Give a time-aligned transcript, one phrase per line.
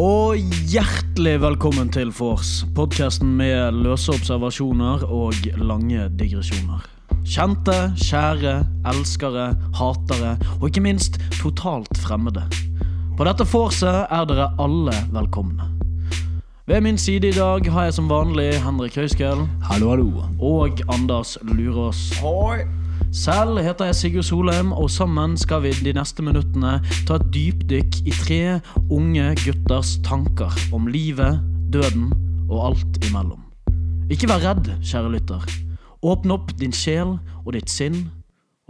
[0.00, 0.38] Og
[0.70, 6.86] hjertelig velkommen til Vors, podkasten med løse observasjoner og lange digresjoner.
[7.28, 8.54] Kjente, kjære,
[8.94, 12.46] elskere, hatere og ikke minst totalt fremmede.
[13.18, 15.68] På dette vorset er dere alle velkomne.
[16.64, 20.24] Ved min side i dag har jeg som vanlig Henrik Høiskel Hallo, hallo.
[20.40, 22.06] og Anders Lurås.
[23.12, 26.76] Selv heter jeg Sigurd Solheim, og sammen skal vi de neste minuttene
[27.08, 28.40] ta et dypdykk i tre
[28.92, 31.40] unge gutters tanker om livet,
[31.72, 32.12] døden
[32.50, 33.42] og alt imellom.
[34.10, 35.44] Ikke vær redd, kjære lytter.
[36.02, 38.08] Åpne opp din sjel og ditt sinn,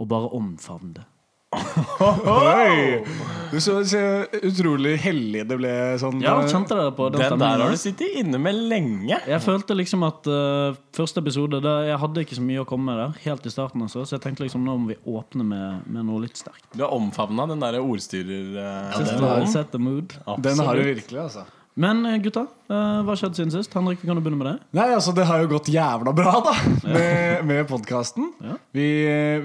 [0.01, 1.10] og bare omfavn det.
[1.51, 3.03] Oi!
[3.51, 3.99] Du så, så
[4.39, 6.21] utrolig hellig det ble sånn.
[6.23, 9.17] Ja, eh, kjente dere på den Den der har du sittet inne med lenge.
[9.27, 12.93] Jeg følte liksom at uh, første episode da, Jeg hadde ikke så mye å komme
[12.93, 13.83] med der helt i starten.
[13.83, 16.63] Altså, så jeg tenkte liksom nå må vi åpne med, med noe litt sterkt.
[16.71, 18.53] Du har omfavna den der ordstyrer...
[18.55, 20.15] eh, Just den, har, set the mood.
[20.47, 21.43] Den har du virkelig, altså.
[21.79, 23.71] Men eh, gutta, eh, hva skjedde siden sist?
[23.75, 24.55] Henrik, kan du begynne med det?
[24.75, 28.27] Nei, altså Det har jo gått jævla bra, da, med, med podkasten.
[28.43, 28.57] Ja.
[28.75, 28.87] Vi,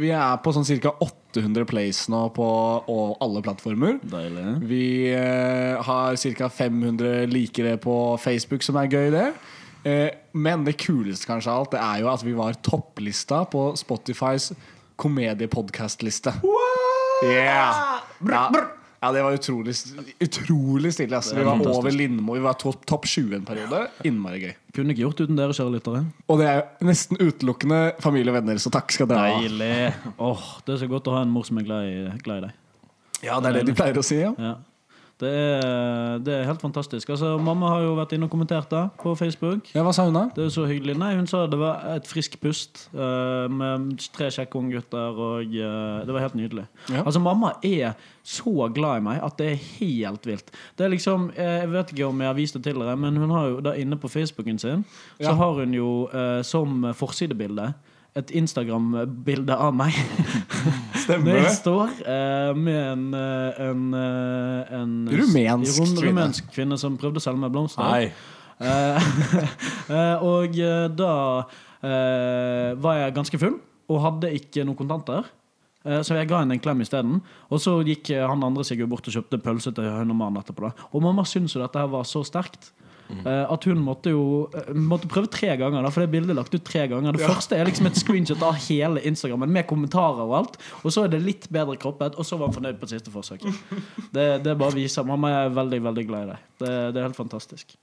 [0.00, 0.94] vi er på sånn ca.
[1.06, 2.46] 800 plays nå på
[2.90, 4.00] og alle plattformer.
[4.10, 4.46] Deilig.
[4.66, 6.48] Vi uh, har ca.
[6.50, 9.26] 500 likere på Facebook, som er gøy, det.
[9.86, 13.68] Uh, men det kuleste kanskje av alt Det er jo at vi var topplista på
[13.78, 14.50] Spotifys
[14.98, 16.32] komediepodkastliste.
[17.22, 18.00] Yeah.
[18.26, 18.48] Ja.
[19.02, 19.74] Ja, det var utrolig,
[20.24, 21.16] utrolig stille.
[21.18, 21.36] Altså.
[21.36, 21.78] Vi var fantastisk.
[21.82, 22.34] over Lindmo.
[22.34, 23.82] Vi var topp top 20 en periode.
[24.08, 24.54] Innmari gøy.
[24.76, 26.04] Kunne ikke gjort uten dere, kjære lyttere.
[26.32, 29.42] Og det er jo nesten utelukkende familie og venner, så takk skal dere ha.
[29.42, 30.14] Deilig.
[30.18, 32.46] Åh, det er så godt å ha en mor som er glad i, glad i
[32.48, 32.56] deg.
[33.24, 34.18] Ja, det er det de pleier å si.
[34.20, 34.56] ja Ja.
[35.16, 37.08] Det er, det er helt fantastisk.
[37.08, 39.70] Altså, mamma har jo vært inne og kommentert det på Facebook.
[39.72, 40.26] Ja, Hva sa hun da?
[40.36, 40.98] Det er så hyggelig.
[41.00, 46.04] Nei, Hun sa det var et frisk pust uh, med tre kjekke unggutter, og eh,
[46.04, 46.66] det var helt nydelig.
[46.92, 47.06] Ja.
[47.06, 50.52] Altså, Mamma er så glad i meg at det er helt vilt.
[50.76, 53.16] Det er liksom, eh, Jeg vet ikke om jeg har vist det til dere, men
[53.16, 54.84] hun har jo da inne på Facebooken sin
[55.16, 57.72] Så har hun jo uh, som forsidebilde
[58.16, 59.96] et Instagram-bilde av meg.
[61.06, 66.06] Stemmer står eh, med en, eh, en, eh, en Rumensk rum- kvinne.
[66.10, 67.86] rumensk kvinne som prøvde å selge meg blomster.
[67.86, 68.10] Nei.
[70.26, 71.12] Og eh, da
[72.82, 75.26] var jeg ganske full og hadde ikke noen kontanter.
[75.86, 77.20] Eh, Så jeg ga henne en klem isteden.
[77.52, 80.66] Og så gikk han andre seg bort og kjøpte pølse til hun og mannen etterpå.
[80.66, 82.72] da Og mamma syntes jo dette her var så sterkt.
[83.14, 84.24] Eh, At hun måtte jo
[84.56, 87.16] eh, Måtte prøve tre ganger, da for det bildet er lagt ut tre ganger.
[87.16, 90.60] Det første er liksom et screenshot av hele Instagrammen med kommentarer og alt.
[90.82, 93.46] Og så er det litt bedre kroppet, og så var han fornøyd på siste forsøk.
[94.12, 96.46] Det, det bare viser Mamma er veldig, veldig glad i deg.
[96.62, 97.76] Det, det er helt fantastisk.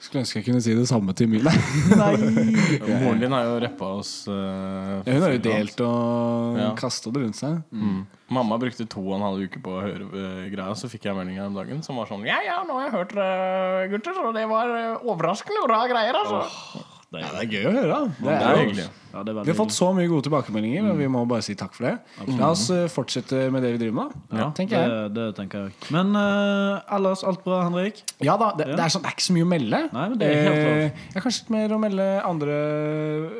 [0.00, 1.52] Skulle ønske jeg kunne si det samme til Mille.
[3.02, 4.12] Moren din har jo rappa oss.
[4.28, 6.70] Uh, Ja, hun har jo delt og Ja.
[6.78, 7.58] kastet det rundt seg.
[7.72, 8.06] Mm.
[8.32, 11.18] Mamma brukte to og en halv uke på å høre uh, greia, så fikk jeg
[11.18, 14.22] melding her om dagen som var sånn Ja, ja, nå har jeg hørt uh, gutter,
[14.24, 14.72] og det var
[15.04, 16.40] overraskende bra greier, altså.
[16.80, 17.96] Er, det er gøy å høre.
[18.20, 18.84] Det det er hyggelig.
[19.10, 21.56] ja, det er Vi har fått så mye gode tilbakemeldinger, og vi må bare si
[21.58, 21.94] takk for det.
[22.38, 24.14] La oss eh, fortsette med det vi driver med.
[24.38, 24.92] Ja, tenker jeg.
[24.92, 25.74] Det, det tenker jeg.
[25.90, 27.98] Men uh, ellers alt bra, Henrik?
[28.22, 29.82] Ja da, det, er sånn, det er ikke så mye å melde.
[29.96, 30.76] Nei, men det er helt lov.
[30.84, 32.60] Eh, Jeg har kanskje litt mer å melde andre,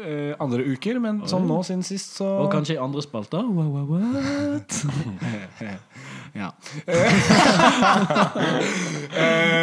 [0.03, 3.47] uh, andre uker, men sånn nå siden sist, så Og kanskje i andre spalter?
[3.95, 4.81] What?
[6.37, 6.51] Ja.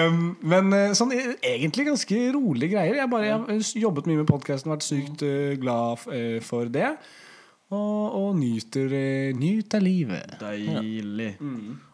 [0.08, 2.98] um, men eh, sånn eh, egentlig ganske rolige greier.
[3.02, 6.94] Jeg, bare, jeg har jobbet mye med podkasten, vært sykt eh, glad f- for det.
[7.68, 8.94] Og, og nyter,
[9.36, 10.38] nyter livet.
[10.40, 11.34] Deilig.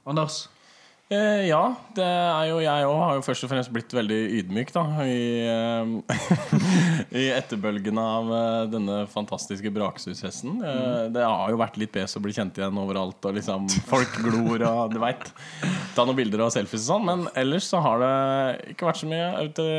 [0.06, 0.44] Anders?
[1.14, 1.62] Eh, ja,
[1.96, 2.98] det er jo jeg òg.
[3.04, 5.20] Har jo først og fremst blitt veldig ydmyk da i,
[5.52, 6.18] eh,
[7.22, 10.58] i etterbølgen av eh, denne fantastiske braksushesten.
[10.64, 14.18] Eh, det har jo vært litt pes å bli kjent igjen overalt, og liksom folk
[14.26, 15.30] glor og du veit.
[15.94, 17.08] Ta noen bilder og selfies og sånn.
[17.12, 18.14] Men ellers så har det
[18.74, 19.30] ikke vært så mye.
[19.34, 19.70] Er ute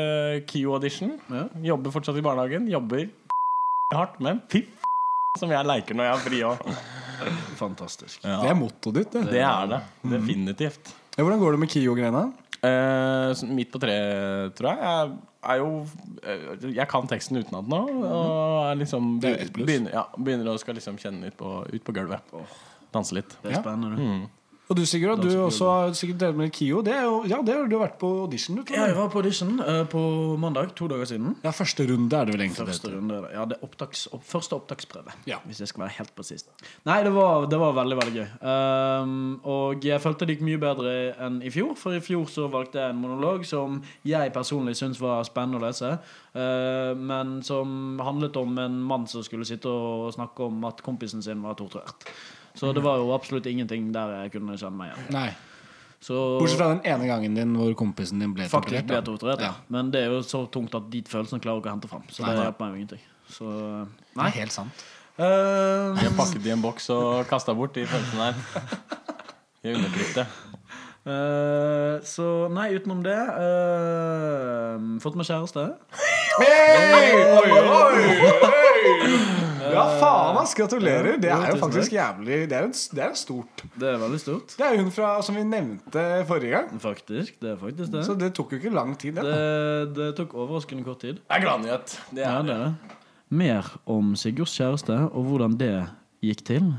[0.51, 1.17] KIO-audition.
[1.33, 1.47] Ja.
[1.73, 2.69] Jobber fortsatt i barnehagen.
[2.71, 3.07] Jobber
[3.93, 4.65] hardt, men fy
[5.39, 6.69] som jeg leker når jeg har fri òg.
[7.59, 8.21] Fantastisk.
[8.23, 9.17] Det er mottoet ditt.
[9.17, 9.25] Det.
[9.35, 9.81] Det er det.
[10.15, 10.93] Definitivt.
[11.15, 12.23] Ja, hvordan går det med KIO-greiene?
[12.65, 14.79] Eh, midt på treet, tror jeg.
[15.45, 15.67] Jeg er jo
[16.25, 17.81] eh, Jeg kan teksten utenat nå.
[18.03, 21.95] Og er liksom er begynner, ja, begynner å skal liksom kjenne litt på, ut på
[21.95, 22.33] gulvet.
[22.95, 23.35] Danse litt.
[23.43, 23.61] Det er Ja.
[23.63, 23.95] spennende.
[23.99, 24.25] Mm.
[24.65, 26.79] Og du Sigurd, du også har sikkert delt med KIO.
[26.81, 28.55] Det er jo, ja, det har du vært på audition.
[28.57, 28.95] Du, Ja, jeg jeg.
[28.97, 29.99] var på audition uh, på
[30.41, 31.35] mandag, to dager siden.
[31.43, 32.65] ja, første runde er det vel egentlig.
[32.71, 35.13] Første det runde, ja, det er opptaks, opp, første opptaksprøve.
[35.29, 35.37] Ja.
[35.45, 36.47] Hvis jeg skal være helt presis.
[36.89, 38.25] Nei, det var, det var veldig veldig gøy.
[38.41, 40.93] Um, og jeg følte det gikk mye bedre
[41.27, 41.75] enn i fjor.
[41.77, 45.65] For i fjor så valgte jeg en monolog som jeg personlig syntes var spennende å
[45.67, 45.91] lese.
[46.33, 51.21] Uh, men som handlet om en mann som skulle sitte og snakke om at kompisen
[51.21, 52.09] sin var torturert.
[52.55, 55.09] Så det var jo absolutt ingenting der jeg kunne kjenne meg igjen.
[55.15, 55.29] Nei.
[56.05, 59.05] Så Bortsett fra den ene gangen din hvor kompisen din ble faktisk ble torturert.
[59.05, 59.11] da.
[59.11, 59.41] torturert.
[59.41, 59.53] Ja.
[59.55, 59.71] Ja.
[59.73, 62.03] Men det er jo så tungt at de følelsene klarer ikke å hente fram.
[62.11, 62.43] Så det nei.
[62.45, 63.03] hjelper meg jo ingenting.
[63.31, 64.27] Så Det nei.
[64.29, 64.85] er helt sant.
[65.15, 68.35] Uh, De har pakket i en boks og kasta bort de følelsene der.
[69.63, 70.27] De er undertrykte.
[71.05, 75.65] Eh, så nei, utenom det uh, Fått meg kjæreste.
[76.39, 77.13] Hey!
[77.15, 79.19] Oi, oi, oi!
[79.75, 80.53] Ja, faen, ass.
[80.55, 81.17] Gratulerer.
[81.19, 83.63] Det er jo faktisk jævlig Det er, en, det er stort.
[83.73, 84.53] Det er veldig stort.
[84.59, 86.69] Det er hun fra, som vi nevnte forrige gang.
[86.79, 87.33] Faktisk.
[87.41, 88.03] Det er faktisk det.
[88.07, 89.17] Så det tok jo ikke lang tid.
[89.17, 89.25] Det.
[89.25, 91.17] Det, det tok overraskende kort tid.
[91.19, 91.95] Det er gladnyhet.
[92.13, 92.97] Det Ja, er det er det.
[93.41, 95.73] Mer om Sigurds kjæreste og hvordan det
[96.23, 96.69] gikk til,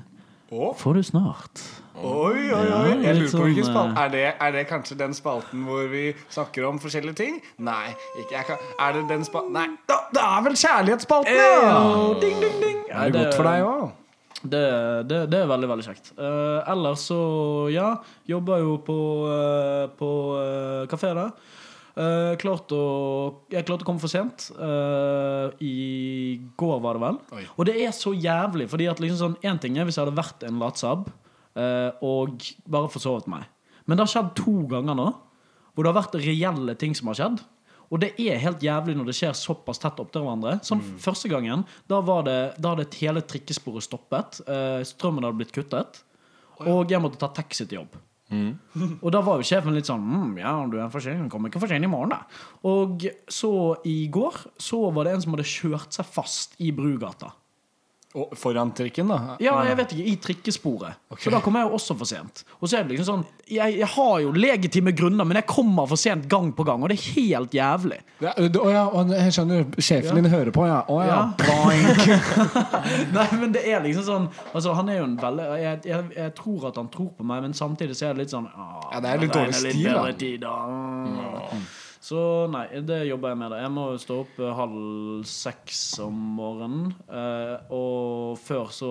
[0.46, 1.60] Å, får du snart.
[1.96, 2.90] Oi, oi, oi.
[3.02, 6.04] Jeg lurer på hvilken sånn, spalte er det, er det kanskje den spalten hvor vi
[6.28, 7.40] snakker om forskjellige ting?
[7.66, 7.96] Nei.
[8.20, 11.40] ikke jeg kan, Er det den spalten Nei, da, det er vel kjærlighetsspalten!
[11.40, 11.80] Ja.
[12.22, 12.78] Ding, ding, ding.
[12.92, 13.86] Er det godt for deg òg?
[14.46, 14.62] Det,
[15.10, 16.12] det, det er veldig, veldig kjekt.
[16.14, 17.20] Uh, ellers så,
[17.72, 17.88] ja,
[18.30, 21.32] jobber jo på, uh, på uh, kafé der.
[21.96, 22.82] Eh, klart å,
[23.48, 24.50] jeg klarte å komme for sent.
[24.52, 27.20] Uh, I går, var det vel.
[27.38, 27.44] Oi.
[27.56, 28.68] Og det er så jævlig.
[28.68, 32.44] Fordi at liksom sånn, En ting er hvis jeg hadde vært en latsabb uh, og
[32.68, 33.48] bare forsovet meg.
[33.86, 35.12] Men det har skjedd to ganger nå
[35.76, 37.40] hvor det har vært reelle ting som har skjedd.
[37.92, 40.56] Og det er helt jævlig når det skjer såpass tett opp til hverandre.
[40.66, 44.40] Sånn Første gangen da var det, da hadde hele trikkesporet stoppet.
[44.48, 46.00] Eh, strømmen hadde blitt kuttet.
[46.64, 47.98] Og jeg måtte ta taxi til jobb.
[48.34, 51.28] Og da var jo sjefen litt sånn mm, Ja, du er for sen.
[51.30, 52.24] Kommer ikke for sen i morgen, da.
[52.66, 53.50] Og så
[53.86, 57.30] i går så var det en som hadde kjørt seg fast i Brugata.
[58.16, 59.36] Og foran trikken, da?
[59.44, 61.00] Ja, jeg vet ikke, i trikkesporet.
[61.20, 62.44] Så da kommer jeg jo også for sent.
[62.60, 65.86] Og så er det liksom sånn Jeg, jeg har jo legitime grunner, men jeg kommer
[65.90, 68.00] for sent gang på gang, og det er helt jævlig.
[68.24, 69.66] Ja, å ja, og jeg skjønner.
[69.76, 70.80] Sjefen din hører på, ja.
[70.88, 71.12] Å ja.
[71.12, 71.22] Ja.
[71.44, 72.02] Boink.
[73.16, 76.34] Nei, men det er liksom sånn Altså, han er jo en veldig jeg, jeg, jeg
[76.38, 79.02] tror at han tror på meg, men samtidig så er det litt sånn ah, Ja,
[79.04, 80.06] det er litt dårlig stil, da.
[80.16, 80.54] tid, da.
[80.66, 81.66] Mm.
[82.06, 82.20] Så
[82.52, 83.50] nei, det jobber jeg med.
[83.54, 86.92] det Jeg må stå opp eh, halv seks om morgenen.
[87.10, 88.90] eh, og før så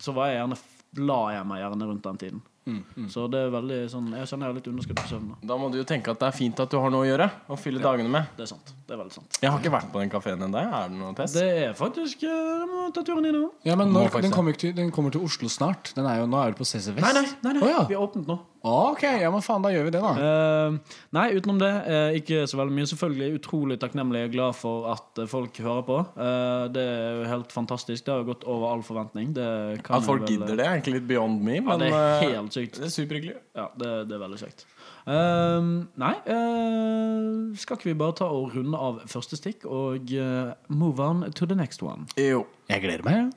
[0.00, 0.56] Så var jeg gjerne
[0.98, 2.40] la jeg meg gjerne rundt den tiden.
[2.70, 5.30] Mm, Så det er veldig sånn Jeg kjenner jeg har litt underskudd på søvn.
[5.48, 7.26] Da må du jo tenke at det er fint at du har noe å gjøre.
[7.50, 8.28] Og fylle dagene med.
[8.36, 8.72] Det er sant.
[8.86, 9.38] Det er veldig sant.
[9.42, 10.60] Jeg har ikke vært på den kafeen ennå.
[10.60, 11.38] Er det noe test?
[11.38, 13.48] Det er faktisk eh, Jeg må ta turen inn nå.
[13.66, 15.92] Ja, men når, den, kommer ikke til, den kommer til Oslo snart.
[15.96, 17.02] Den er jo, nå er du på CC Vest.
[17.06, 17.64] Nei, nei, nei, nei.
[17.64, 17.82] Oh, ja.
[17.90, 18.38] vi har åpnet nå.
[18.62, 20.10] Ok, ja, men faen, da gjør vi det, da.
[20.20, 22.88] Eh, nei, utenom det, eh, ikke så veldig mye.
[22.90, 25.96] Selvfølgelig utrolig takknemlig og glad for at eh, folk hører på.
[26.20, 28.04] Eh, det er jo helt fantastisk.
[28.04, 29.32] Det har jo gått over all forventning.
[29.32, 31.54] Det kan At folk vel- gidder det, er egentlig litt beyond me.
[31.56, 32.76] Ja, Men det er eh, helt sykt.
[32.76, 33.36] det er superhyggelig.
[33.56, 34.66] Ja, det, det er veldig kjekt.
[35.08, 35.70] Eh,
[36.04, 41.00] nei, eh, skal ikke vi bare ta og runde av første stikk og eh, move
[41.00, 42.04] on to the next one?
[42.20, 42.44] Jo.
[42.68, 43.32] Jeg gleder meg.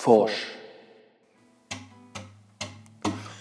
[0.00, 0.30] for.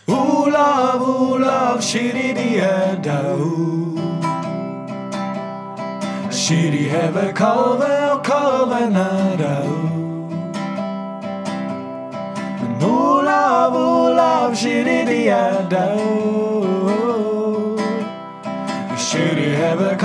[0.10, 3.96] Ooh love, ooh love, shitty dear doo.
[6.42, 9.56] Shitty have a cover, cover nada.
[12.84, 16.18] Ooh love, ooh love, shitty dear doo.
[19.08, 20.00] Shitty have a.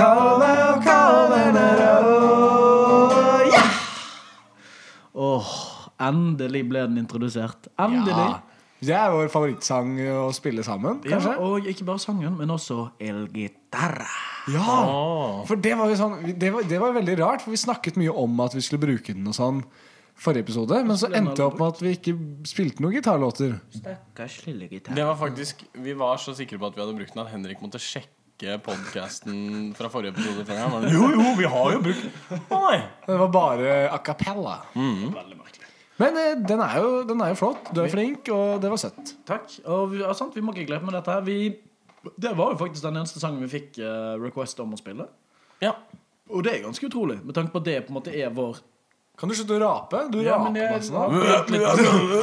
[5.99, 7.67] endelig ble den introdusert.
[7.79, 8.15] Endelig.
[8.15, 8.41] Ja.
[8.85, 11.31] Det er vår favorittsang å spille sammen, kanskje?
[11.31, 14.05] Ja, og ikke bare sangen, men også El Guitarra.
[14.51, 15.45] Ja, Oh.
[15.47, 18.13] for det var jo sånn det var, det var veldig rart, for vi snakket mye
[18.13, 19.63] om at vi skulle bruke den og sånn
[20.15, 22.13] forrige episode, men så endte det opp med at vi ikke
[22.45, 23.55] spilte noen gitarlåter.
[23.73, 24.93] Stakkars lille gitar.
[24.95, 27.59] Det var faktisk Vi var så sikre på at vi hadde brukt den at Henrik
[27.63, 30.45] måtte sjekke podkasten fra forrige episode.
[30.45, 30.69] Fra.
[30.91, 32.05] Jo, jo, vi har jo brukt
[32.51, 32.79] Å nei!
[33.07, 34.59] Det var bare a cappella.
[34.75, 35.64] Veldig merkelig.
[36.01, 37.69] Men eh, den, er jo, den er jo flott.
[37.75, 39.15] Du er flink, og det var søtt.
[39.27, 39.47] Takk.
[39.63, 41.11] Og vi, ja, sant, vi må ikke glemme dette.
[41.11, 41.23] her.
[41.23, 41.55] Vi,
[42.19, 45.07] det var jo faktisk den eneste sangen vi fikk eh, request om å spille.
[45.63, 45.75] Ja.
[46.33, 48.59] Og det er ganske utrolig, med tanke på at det på en måte er vår
[49.15, 49.99] Kan du slutte å rape?
[50.11, 51.03] Du Ja, raper jeg- masse nå.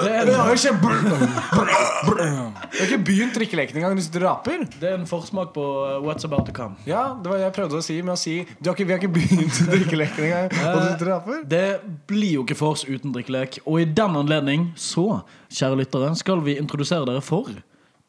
[0.04, 0.90] Det jo kjempe...
[2.02, 4.64] Du har ikke begynt drikkeleken engang, du sitter og raper.
[4.80, 6.76] det er en forsmak på eh, What's About To Come.
[6.88, 8.92] Ja, det var det jeg prøvde å si med å si du har ikke, Vi
[8.94, 11.42] har ikke begynt drikkeleken engang, og du sitter og raper.
[11.48, 11.64] Det
[12.10, 13.60] blir jo ikke vors uten drikkelek.
[13.66, 15.22] Og i den anledning så,
[15.52, 17.48] kjære lyttere, skal vi introdusere dere for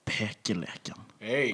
[0.10, 1.00] Pekeleken.
[1.24, 1.53] Hey.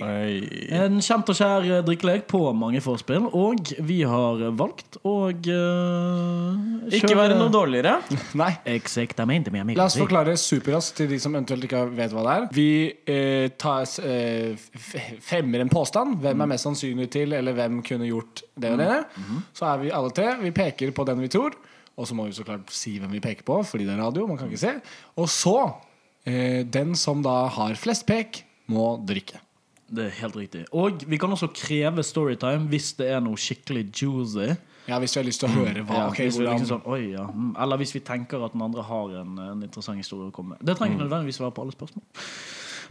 [0.73, 6.87] En kjent og kjær eh, drikkelek på mange forspill, og vi har valgt å uh,
[6.89, 7.99] Ikke være noe dårligere.
[8.41, 8.49] Nei.
[9.77, 12.47] La oss forklare superraskt til de som eventuelt ikke vet hva det er.
[12.55, 12.71] Vi
[13.13, 14.87] uh, tar, uh,
[15.27, 16.15] fremmer en påstand.
[16.23, 18.95] Hvem er mest sannsynlig til, eller hvem kunne gjort det og det.
[19.59, 20.31] Så er vi alle tre.
[20.41, 21.53] Vi peker på den vi tror,
[21.99, 24.25] Og så må vi så klart si hvem vi peker på, fordi det er radio.
[24.25, 24.73] man kan ikke se
[25.19, 25.73] Og så,
[26.25, 29.41] eh, den som da har flest pek, må drikke.
[29.89, 30.65] Det er helt riktig.
[30.77, 34.51] Og vi kan også kreve storytime hvis det er noe skikkelig juicy.
[34.89, 36.85] Ja, Hvis du har lyst til å høre hva Ja, okay, hvis hvordan, liksom sånn,
[36.89, 37.27] Oi, ja.
[37.29, 40.55] mm, Eller hvis vi tenker at den andre har en, en interessant historie å komme
[40.55, 40.63] med.
[40.65, 42.05] Det trenger ikke nødvendigvis være på alle spørsmål.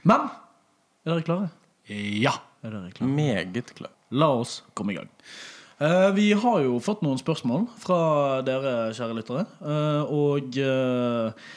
[0.07, 1.49] Men er dere klare?
[1.91, 2.37] Ja.
[2.63, 3.11] Er dere klare?
[3.11, 3.95] Meget klare.
[4.15, 5.11] La oss komme i gang.
[5.79, 7.99] Uh, vi har jo fått noen spørsmål fra
[8.47, 9.45] dere, kjære lyttere.
[9.63, 11.51] Uh, og eh,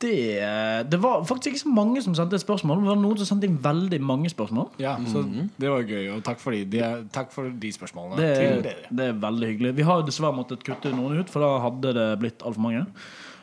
[0.00, 2.82] det, det var faktisk ikke så mange som sendte spørsmål.
[2.84, 4.68] Det var noen som sendte inn veldig mange spørsmål.
[4.78, 5.24] ja så
[5.58, 6.10] det var gøy.
[6.14, 6.82] Og takk for de, de,
[7.14, 9.76] takk for de spørsmålene Det til det er veldig hyggelig.
[9.76, 12.84] Vi har dessverre måttet kutte noen ut, for da hadde det blitt altfor mange.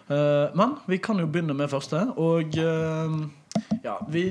[0.05, 2.05] Uh, men vi kan jo begynne med første.
[2.15, 3.19] Og uh,
[3.83, 4.29] ja, vi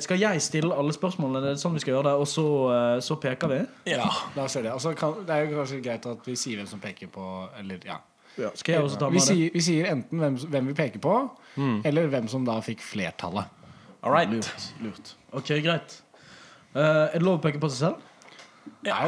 [0.00, 1.42] skal jeg stille alle spørsmålene?
[1.44, 3.60] Det er sånn vi skal gjøre det, og så, eh, så peker vi?
[3.92, 4.72] Ja, la oss gjøre det.
[4.72, 7.26] Altså, kan, det er jo kanskje greit at vi sier hvem som peker på
[7.60, 8.00] Eller, ja.
[8.54, 9.26] Skal jeg også ta Vi det?
[9.28, 11.14] sier, vi sier enten hvem, hvem vi peker på,
[11.56, 13.50] eller hvem som da fikk flertallet.
[14.04, 14.30] All right.
[14.30, 14.68] Lurt.
[14.84, 15.14] lurt.
[15.32, 15.96] Ok, greit.
[16.74, 18.38] Uh, er det lov å peke på seg selv?
[18.84, 18.98] Ja,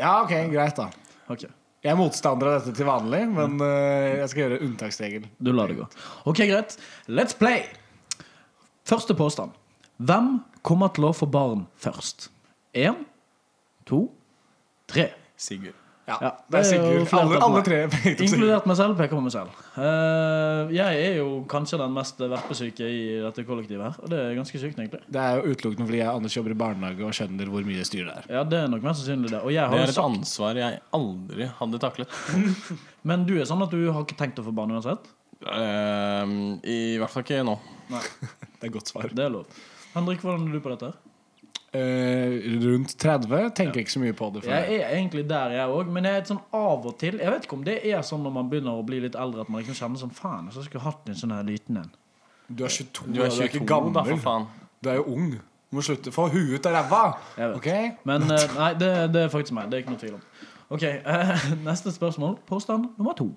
[0.00, 0.88] ja ok, greit, da.
[1.32, 1.50] Okay.
[1.82, 5.26] Jeg er motstander av dette til vanlig, men uh, jeg skal gjøre unntaksregel.
[5.42, 5.88] Du lar det gå.
[6.30, 6.76] Ok, greit.
[7.10, 7.64] Let's play!
[8.86, 9.54] Første påstand.
[10.02, 10.34] Hvem
[10.66, 12.30] kommer til å få barn først?
[12.74, 13.04] Én,
[13.88, 14.06] to,
[14.90, 15.10] tre.
[15.38, 15.81] Sigurd.
[16.08, 17.12] Ja, Ja, det er er Sigurd.
[17.14, 17.78] Alle, alle tre.
[18.24, 19.52] Inkludert meg selv peker på meg selv.
[19.76, 24.00] Uh, jeg er jo kanskje den mest verpesyke i dette kollektivet her.
[24.02, 25.02] Og det er ganske sykt, egentlig.
[25.06, 28.08] Det er jo utelukkende fordi jeg Anders jobber i barnehage og skjønner hvor mye styr
[28.08, 28.28] det er.
[28.38, 29.42] Ja, det er nok mest sannsynlig det.
[29.44, 32.18] Og jeg Det er et sagt ansvar jeg aldri hadde taklet.
[33.08, 35.06] Men du er sånn at du har ikke tenkt å få barn uansett?
[35.42, 37.56] Uh, I hvert fall ikke nå.
[38.58, 39.10] Det er godt svar.
[39.10, 39.62] Det er lov.
[39.94, 40.90] Henrik, hvordan er du på dette?
[40.90, 41.11] her?
[41.72, 44.42] Eh, rundt 30 tenker jeg ikke så mye på det.
[44.44, 45.88] For Jeg er egentlig der, jeg òg.
[45.88, 48.20] Men jeg er et sånn av og til Jeg vet ikke om det er sånn
[48.26, 50.84] når man begynner å bli litt eldre, at man liksom kjenner sånn Faen, jeg skulle
[50.84, 51.88] hatt en sånn her liten en.
[52.52, 54.46] Du er 22, Du er 22, ikke da, for faen.
[54.84, 55.32] Du er jo ung.
[55.72, 56.12] Du må slutte.
[56.12, 57.02] Få huet ut av ræva!
[57.38, 57.56] Jeg vet.
[57.56, 58.04] Ok?
[58.10, 59.72] Men uh, nei, det, det er faktisk meg.
[59.72, 60.26] Det er ikke noe tvil om.
[60.76, 62.36] Ok, uh, Neste spørsmål.
[62.48, 63.30] Påstand nummer to.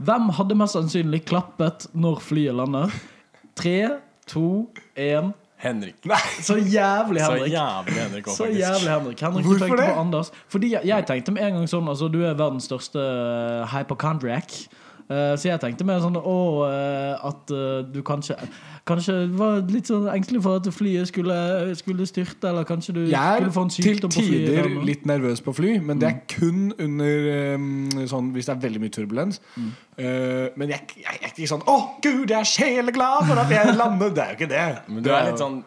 [0.00, 2.96] Hvem hadde mest sannsynlig klappet når flyet lander?
[3.60, 3.78] Tre,
[4.30, 4.46] to,
[4.96, 5.94] én Henrik.
[6.42, 7.52] Så jævlig, Så Henrik.
[7.52, 9.20] jævlig Henrik også, Så jævlig, Henrik.
[9.20, 9.94] Henrik, Hvorfor tenkte det?
[9.94, 10.30] på Anders.
[10.48, 12.98] Fordi jeg, jeg tenkte med en gang sånn Altså, du er verdens største
[13.72, 14.52] hypochondriac.
[15.04, 18.38] Eh, så jeg tenkte mer sånn Å, eh, at eh, du kanskje
[18.88, 21.36] Kanskje var litt sånn engstelig for at flyet skulle,
[21.76, 24.48] skulle styrte, eller kanskje du skulle få en sykdom på flyet.
[24.48, 28.52] er til tider litt nervøs på fly, men det er kun under sånn hvis det
[28.52, 29.40] er veldig mye turbulens.
[29.56, 33.56] Eh, men jeg, jeg, jeg er ikke sånn 'Å, gud, jeg er sjeleglad for at
[33.56, 34.12] jeg lander'.
[34.12, 34.66] Det er jo ikke det.
[34.88, 35.62] Men du er litt sånn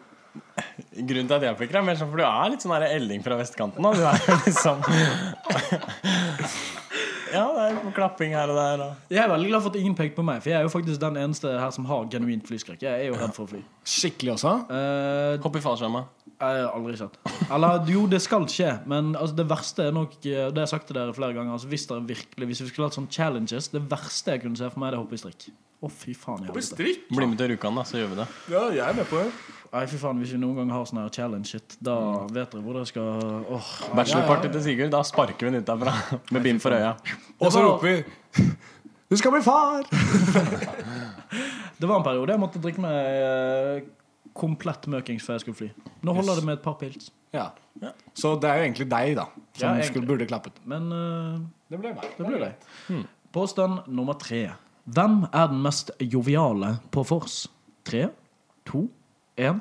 [0.98, 3.22] Grunnen til at jeg fikk det, er mer sånn for du er litt sånn Elling
[3.24, 3.84] fra vestkanten.
[3.86, 4.82] Og Du er liksom
[7.32, 8.84] Ja, det er klapping her og der.
[8.84, 9.08] Og.
[9.12, 11.00] Jeg er veldig glad for at ingen pekte på meg, for jeg er jo faktisk
[11.02, 12.82] den eneste her som har genuint flyskrekk.
[12.86, 13.60] Jeg er jo redd for å fly.
[13.88, 14.54] Skikkelig også.
[14.78, 16.04] Eh, Hopp i fallskjerma.
[16.38, 17.16] Aldri sett.
[17.50, 20.74] Eller jo, det skal skje, men altså, det verste er nok eh, Det har jeg
[20.76, 21.56] sagt til dere flere ganger.
[21.56, 24.68] Altså, hvis, dere virkelig, hvis vi skulle hatt sånn challenges Det verste jeg kunne se
[24.70, 25.48] for meg, det er å hoppe i strikk.
[25.78, 26.42] Å, fy faen.
[26.42, 26.66] i helvete.
[26.72, 27.04] strikk?
[27.14, 28.26] Bli med til Rjukan, da, så gjør vi det.
[28.50, 29.28] Ja, jeg er med på det.
[29.68, 31.94] Nei, fy faen, Hvis vi noen gang har sånn her challenge-shit, da
[32.32, 33.68] vet dere hvor dere skal oh.
[33.94, 34.90] Bachelorparty til Sigurd.
[34.94, 35.94] Da sparker vi den ut derfra
[36.34, 36.96] med bind for øya.
[37.38, 38.48] Og så roper vi
[39.08, 39.86] 'Du skal bli far'!
[41.78, 43.86] Det var en periode jeg måtte drikke meg eh,
[44.34, 45.68] komplett møkings før jeg skulle fly.
[46.02, 47.12] Nå holder det med et par pils.
[47.32, 47.52] Ja.
[48.18, 50.58] Så det er jo egentlig deg, da, som Ja, skulle, burde klappet.
[50.66, 51.38] Men uh,
[51.70, 52.08] Det ble meg.
[52.18, 52.66] det ble deg.
[52.88, 53.04] Hmm.
[53.32, 54.48] Påstand nummer tre.
[54.88, 57.42] Hvem er den mest joviale på vors?
[57.84, 58.06] Tre,
[58.68, 58.86] to,
[59.36, 59.58] én.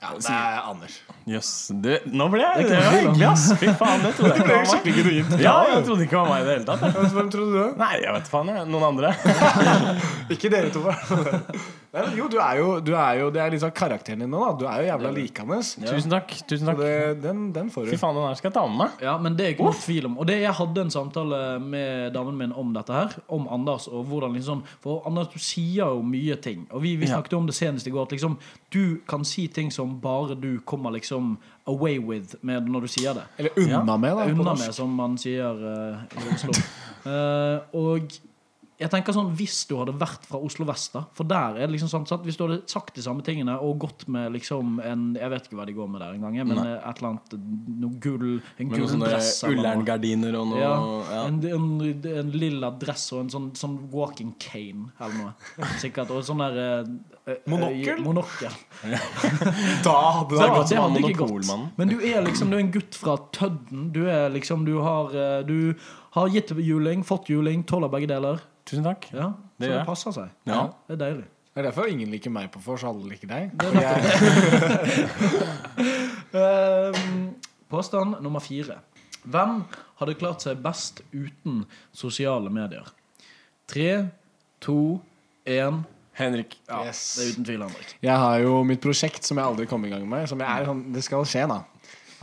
[0.00, 0.96] Ja, det er Anders.
[1.30, 1.50] Jøss.
[1.84, 2.06] Yes.
[2.10, 3.44] Nå ble jeg Det Det var hyggelig, ass.
[3.60, 4.94] Fy faen, det trodde jeg ikke var meg.
[5.00, 5.34] genuint.
[5.44, 6.86] Ja, jeg trodde ikke det var meg i det hele tatt.
[6.86, 7.12] jeg.
[7.16, 7.76] Hvem trodde du?
[7.84, 8.54] Nei, jeg vet faen.
[8.54, 8.70] jeg.
[8.70, 9.12] Noen andre.
[10.34, 10.82] Ikke dere to.
[11.90, 14.50] Nei, jo, du er jo, du er jo Det er sånn karakteren din nå, da.
[14.60, 15.56] Du er jo jævla likende.
[15.82, 16.34] Tusen takk.
[16.50, 16.92] tusen takk det,
[17.24, 19.02] den, den får Fy faen, den her skal jeg ta med meg.
[19.02, 20.14] Ja, men det er ikke noe tvil om.
[20.22, 23.16] Og det, jeg hadde en samtale med damen min om dette her.
[23.34, 26.66] Om Anders og hvordan liksom For Anders, du sier jo mye ting.
[26.70, 27.18] Og vi, vi Ja.
[27.40, 28.06] om det senest i går.
[28.06, 28.38] At liksom
[28.70, 31.19] du kan si ting som bare du kommer liksom
[31.70, 33.26] away with med når du sier det.
[33.38, 34.26] Eller unna med, da.
[34.32, 36.56] Unna med, som man sier uh, i Oslo.
[37.06, 38.20] Uh, og
[38.80, 41.74] jeg tenker sånn Hvis du hadde vært fra Oslo vest, da For der er det
[41.74, 42.24] liksom sånn sant?
[42.24, 45.58] Hvis du hadde sagt de samme tingene og gått med liksom en Jeg vet ikke
[45.58, 46.64] hva de går med der engang, men Nei.
[46.72, 47.36] eh, et eller annet
[47.84, 49.30] Noe gull En gull sånne dress.
[49.50, 50.72] Ullerngardiner og noe Ja,
[51.12, 51.22] ja.
[51.28, 51.68] En, en,
[52.14, 55.68] en lilla dress og en sånn, sånn walking cane eller noe.
[55.82, 56.10] Sikkert.
[56.14, 56.92] Og sånn der eh,
[57.34, 58.02] eh, Monokkel?
[58.04, 58.56] monokkel.
[59.84, 61.50] Da hadde det gått det som hadde ikke gått.
[61.78, 63.90] Men du er liksom Du er en gutt fra Tødden.
[63.94, 65.74] Du er liksom Du har, eh, du
[66.16, 68.40] har gitt juling, fått juling, tåler begge deler.
[68.70, 69.08] Tusen takk.
[69.12, 70.28] Ja, Det så det passer seg.
[70.46, 70.68] Ja.
[70.86, 71.26] Det er deilig.
[71.50, 73.50] Det er derfor ingen liker meg på vors, alle liker deg.
[73.58, 73.72] Er
[76.94, 77.34] Ehm,
[77.68, 78.76] påstand nummer fire.
[79.26, 79.64] Hvem
[79.98, 82.86] hadde klart seg best uten sosiale medier?
[83.70, 83.88] Tre,
[84.62, 85.00] to,
[85.46, 85.82] én
[86.16, 86.56] Henrik.
[86.68, 87.02] Ja, Yes.
[87.16, 87.96] det er uten tvil, Henrik.
[88.02, 90.28] jeg har jo mitt prosjekt som jeg aldri kom i gang med.
[90.28, 91.60] Som jeg er, sånn, det skal skje, da.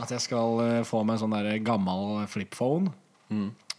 [0.00, 2.90] At jeg skal eh, få meg en sånn der gammel flipphone.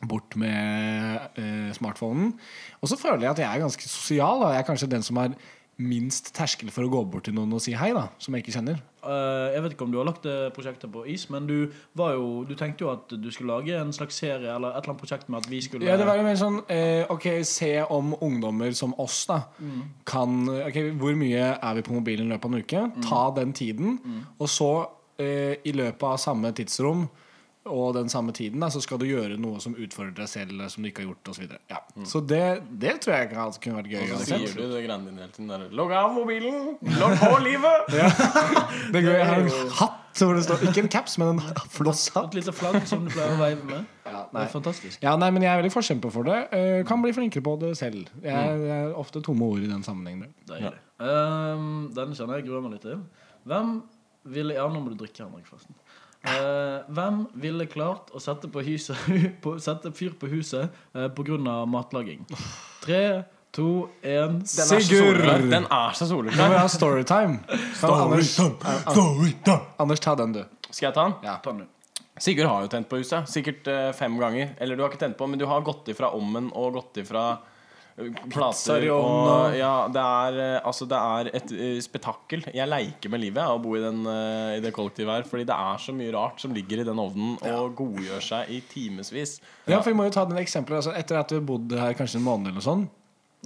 [0.08, 2.34] Bort med uh, smartphonen.
[2.80, 4.44] Og så føler jeg at jeg er ganske sosial.
[4.44, 4.54] Da.
[4.56, 5.34] Jeg er kanskje den som har
[5.80, 8.10] minst terskel for å gå bort til noen og si hei, da.
[8.20, 8.82] Som jeg ikke kjenner.
[9.00, 12.18] Uh, jeg vet ikke om du har lagt det prosjektet på is, men du, var
[12.18, 15.04] jo, du tenkte jo at du skulle lage en slags serie eller et eller annet
[15.06, 18.12] prosjekt med at vi skulle Ja, det var jo mer sånn uh, Ok, se om
[18.20, 19.40] ungdommer som oss da
[20.10, 22.84] kan Ok, hvor mye er vi på mobilen i løpet av en uke?
[23.08, 23.98] Ta den tiden,
[24.36, 27.08] og så uh, i løpet av samme tidsrom
[27.70, 30.72] og den samme tiden da, så skal du gjøre noe som utfordrer deg selv, eller
[30.74, 31.54] som du ikke har gjort, osv.
[31.72, 31.80] Ja.
[32.10, 32.44] Så det,
[32.82, 34.04] det tror jeg kan- kunne vært gøy.
[34.10, 35.50] Og så sier du det greiene dine hele tiden.
[35.54, 36.78] der, Logg av mobilen!
[37.00, 37.90] Logg på livet!
[38.92, 39.16] Det er gøy.
[39.20, 42.32] Jeg har en hatt hvor det står Ikke en caps, men en flosshatt.
[42.34, 43.86] Et lite flagg som du pleier å veive med.
[44.06, 45.04] Ja, Det er fantastisk.
[45.06, 46.40] Ja, nei, men jeg er veldig forkjemper for det.
[46.52, 48.10] Uh, kan bli flinkere på det selv.
[48.24, 48.34] Jeg,
[48.66, 50.34] jeg er ofte tomme ord i den sammenhengen.
[50.50, 50.74] Det ja.
[51.00, 53.00] um, den kjenner jeg gruer meg litt til.
[53.48, 53.78] Hvem
[54.34, 55.78] ville Ja, nå må du drikke, Henrik, forresten.
[56.20, 58.98] Eh, hvem ville klart å sette, på huset,
[59.44, 61.38] på, sette fyr på huset uh, pga.
[61.70, 62.26] matlaging?
[62.84, 63.24] Tre,
[63.56, 65.24] to, én Sigurd!
[65.48, 67.40] Den er så Nå må jeg vi ha storytime.
[67.88, 68.36] Anders,
[69.80, 70.44] Anders, ta den, du.
[70.70, 71.16] Skal jeg ta den?
[71.24, 71.38] Ja.
[71.44, 71.76] Ta den, du.
[72.20, 73.30] Sigurd har jo tent på huset.
[73.32, 74.52] Sikkert eh, fem ganger.
[74.60, 77.30] Eller du har ikke tent på, men du har gått ifra ommen og gått ifra
[77.32, 77.49] eh,
[78.32, 82.46] plater og, og- Ja, det er, eh, altså, det er et uh, spetakkel.
[82.54, 85.24] Jeg leker med livet å bo i, den, uh, i det kollektivet her.
[85.30, 88.62] Fordi det er så mye rart som ligger i den ovnen og godgjør seg i
[88.72, 89.40] timevis.
[89.68, 91.94] Ja, for vi må jo ta den eksempelet altså, Etter at vi har bodd her
[91.98, 92.88] kanskje en måned eller sånn,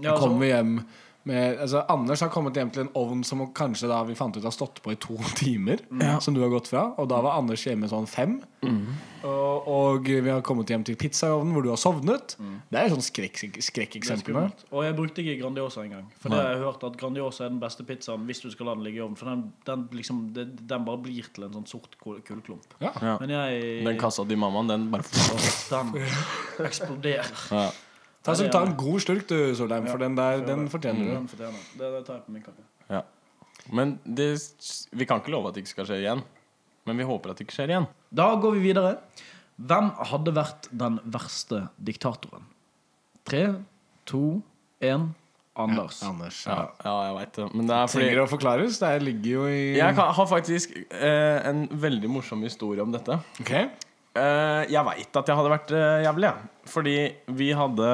[0.02, 0.78] Ja, kommer vi hjem
[1.26, 4.44] med altså, Anders har kommet hjem til en ovn som kanskje da vi fant ut
[4.44, 5.80] har stått på i to timer.
[6.20, 6.90] Som du har gått fra.
[7.00, 8.42] Og da var Anders hjemme sånn fem.
[9.24, 12.36] Og, og vi har kommet hjem til pizzaovnen hvor du har sovnet.
[12.72, 14.36] Det er jo sånn skrekkeksempel.
[14.36, 16.10] Skrek Og jeg brukte ikke Grandiosa engang.
[16.20, 18.76] For det har jeg hørt at Grandiosa er den beste pizzaen hvis du skal la
[18.76, 19.16] den ligge i ovnen.
[19.20, 22.68] For den, den, liksom, det, den bare blir til en sånn sort kul- kullklump.
[22.84, 22.92] Ja.
[23.00, 23.16] Ja.
[23.24, 25.08] Men jeg Den kassa til mammaen, den bare
[25.72, 25.96] Den
[26.68, 27.32] eksploderer.
[27.52, 27.70] ja.
[28.24, 31.12] Ta, så, ta en god slurk, du, Solheim, for den der den fortjener du.
[31.12, 31.90] Den fortjener det.
[31.92, 32.64] Det tar jeg på min kappe.
[32.88, 33.02] Ja.
[33.76, 34.30] Men det,
[34.96, 36.24] vi kan ikke love at det ikke skal skje igjen.
[36.88, 37.90] Men vi håper at det ikke skjer igjen.
[38.16, 38.96] Da går vi videre.
[39.60, 42.48] Hvem hadde vært den verste diktatoren?
[43.28, 43.44] Tre,
[44.10, 44.40] to,
[44.84, 45.12] én.
[45.60, 46.00] Anders.
[46.08, 46.42] Anders.
[46.48, 47.48] Ja, ja jeg veit det.
[47.54, 48.80] Men det er fordi Trenger det å forklares?
[48.82, 53.20] Det ligger jo i Jeg kan, har faktisk eh, en veldig morsom historie om dette.
[53.44, 53.68] Ok Eh,
[54.70, 56.52] jeg veit at jeg hadde vært eh, jævlig, jeg.
[56.70, 56.96] Fordi
[57.40, 57.88] vi hadde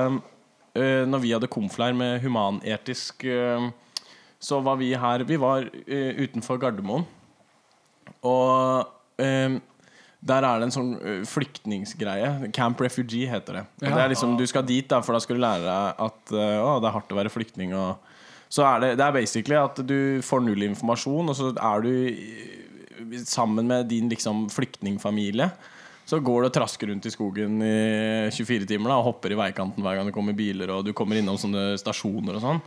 [0.75, 3.69] eh, Når vi hadde konfleir med humanetisk eh,
[4.43, 7.05] Så var vi her Vi var eh, utenfor Gardermoen.
[8.27, 8.85] Og
[9.21, 9.55] eh,
[10.19, 12.49] der er det en sånn eh, flyktningsgreie.
[12.55, 13.65] Camp Refugee heter det.
[13.79, 13.95] Og Ja.
[13.95, 16.59] det er liksom, Du skal dit, da, for da skal du lære deg at eh,
[16.59, 17.71] å, det er hardt å være flyktning.
[17.79, 17.95] Og,
[18.51, 23.23] så er det, det er basically at du får null informasjon, og så er du
[23.23, 25.47] sammen med din liksom flyktningfamilie.
[26.09, 29.37] Så går du og trasker rundt i skogen i 24 timer da, og hopper i
[29.37, 32.61] veikanten hver gang det kommer biler, og du kommer innom sånne stasjoner og sånn.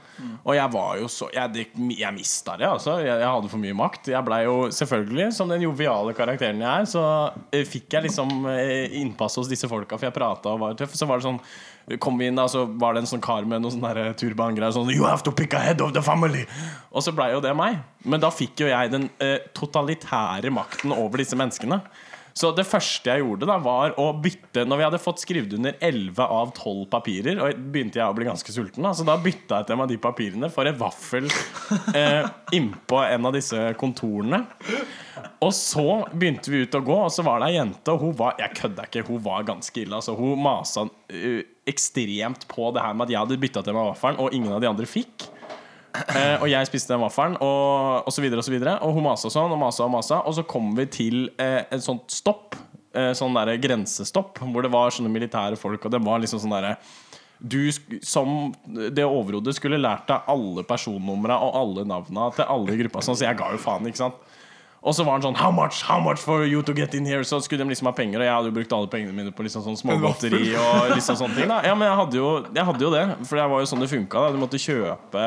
[0.44, 1.66] Og jeg var jo så Jeg,
[1.98, 3.00] jeg mista det, altså.
[3.02, 4.12] Jeg, jeg hadde for mye makt.
[4.12, 7.02] Jeg blei jo selvfølgelig, som den joviale karakteren jeg er, så
[7.50, 10.94] eh, fikk jeg liksom eh, innpass hos disse folka, for jeg prata og var tøff.
[10.98, 11.42] Så var det sånn
[11.98, 14.92] Kom vi inn da, så var det en sånn kar med noen sånne turbangreier sånn
[14.94, 16.44] You have to pick a head of the family!
[16.94, 17.80] Og så blei jo det meg.
[18.06, 21.80] Men da fikk jo jeg den eh, totalitære makten over disse menneskene.
[22.36, 25.76] Så det første jeg gjorde, da var å bytte Når vi hadde fått skrevet under
[25.84, 29.60] 11 av 12 papirer, og begynte jeg å bli ganske sulten, da, så da bytta
[29.60, 31.28] jeg til meg de papirene for en vaffel
[31.98, 34.42] eh, innpå en av disse kontorene.
[35.42, 38.16] Og så begynte vi ut å gå, og så var det ei jente, og hun
[38.18, 39.98] var Jeg kødda ikke, hun var ganske ille.
[39.98, 43.92] Altså, hun masa eh, ekstremt på det her med at jeg hadde bytta til meg
[43.92, 45.28] vaffelen, og ingen av de andre fikk.
[45.92, 48.78] Eh, og jeg spiste den vaffelen, og, og så videre og så videre.
[48.86, 50.20] Og hun masa sånn og masa og masa.
[50.28, 52.56] Og så kom vi til eh, et sånt stopp.
[52.92, 56.52] Eh, sånn derre grensestopp, hvor det var sånne militære folk, og det var liksom sånn
[56.58, 56.76] derre
[57.42, 57.72] du
[58.06, 63.02] som det overhodet skulle lært deg alle personnumra og alle navna til alle i gruppa,
[63.02, 64.20] sånn, så jeg ga jo faen, ikke sant.
[64.82, 65.80] Og så var han sånn How much?
[65.86, 67.22] How much for you to get in here?
[67.26, 69.46] Så skulle de liksom ha penger, og jeg hadde jo brukt alle pengene mine på
[69.46, 71.50] liksom sånn smågodteri og liksom sånne ting.
[71.50, 73.84] da Ja, men jeg hadde jo, jeg hadde jo det, for det var jo sånn
[73.84, 74.24] det funka.
[74.34, 75.26] Du måtte kjøpe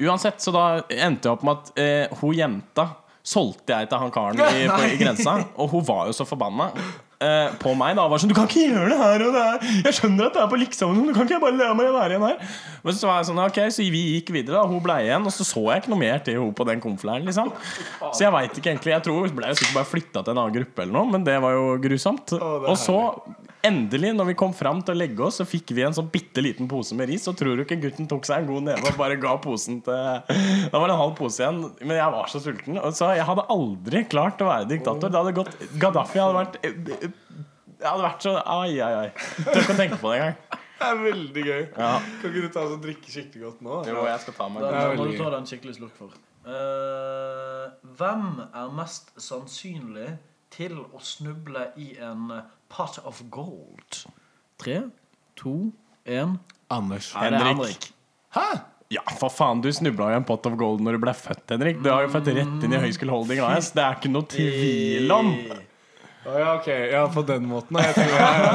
[0.00, 2.88] Uansett, så da endte jeg opp med at eh, hun jenta
[3.24, 5.38] solgte jeg til han karen i, på, i grensa.
[5.56, 6.70] Og hun var jo så forbanna.
[7.24, 7.94] eh, på meg.
[7.96, 9.58] da Var sånn 'Du kan ikke gjøre det her og det her.
[9.86, 12.10] Jeg skjønner at det er på liksom, men du kan ikke bare la meg være
[12.16, 14.60] igjen her.' Men så var jeg sånn, ok, så vi gikk videre.
[14.60, 16.80] da Hun ble igjen, og så så jeg ikke noe mer til henne på den
[16.84, 17.24] konfleiren.
[17.24, 17.52] Liksom.
[18.12, 20.42] Så jeg vet ikke egentlig Jeg tror hun ble jo sikkert bare flytta til en
[20.44, 22.36] annen gruppe, eller noe men det var jo grusomt.
[22.36, 22.98] Og så
[23.64, 26.42] Endelig, når vi kom fram til å legge oss, så fikk vi en sånn bitte
[26.44, 27.24] liten pose med ris.
[27.30, 29.94] Og tror du ikke gutten tok seg en god neve og bare ga posen til
[29.94, 32.76] Da var det en halv pose igjen, men jeg var så sulten.
[32.80, 35.08] Og så Jeg hadde aldri klart å være diktator.
[35.08, 39.08] Det hadde gått Gaddafi hadde vært Jeg hadde vært så Ai, ai, ai.
[39.40, 40.60] Tør ikke å tenke på det engang.
[40.74, 41.62] Det er veldig gøy.
[41.78, 41.90] Ja.
[42.20, 43.80] Kan ikke du ta og drikke skikkelig godt nå?
[43.88, 46.16] Jo, jeg skal ta meg Da, Det må du ta deg en skikkelig slurk for.
[46.44, 50.10] Uh, hvem er mest sannsynlig
[50.54, 52.28] til å snuble i en
[52.72, 54.04] pot of gold?
[54.60, 54.82] Tre,
[55.38, 55.72] to,
[56.06, 56.38] én
[56.72, 57.10] Anders.
[57.16, 57.58] Nei, det er Henrik.
[57.74, 57.90] Henrik.
[58.34, 58.46] Hæ?
[58.92, 61.78] Ja, for faen, du snubla i en pot of gold når du ble født, Henrik.
[61.82, 63.72] Du har jo født rett inn i High School Holding AS.
[63.74, 65.30] Det er ikke noe tvil om.
[66.24, 66.68] Å, ja, ok.
[66.92, 67.76] Ja, på den måten.
[67.80, 68.52] Jeg tenker, ja, ja.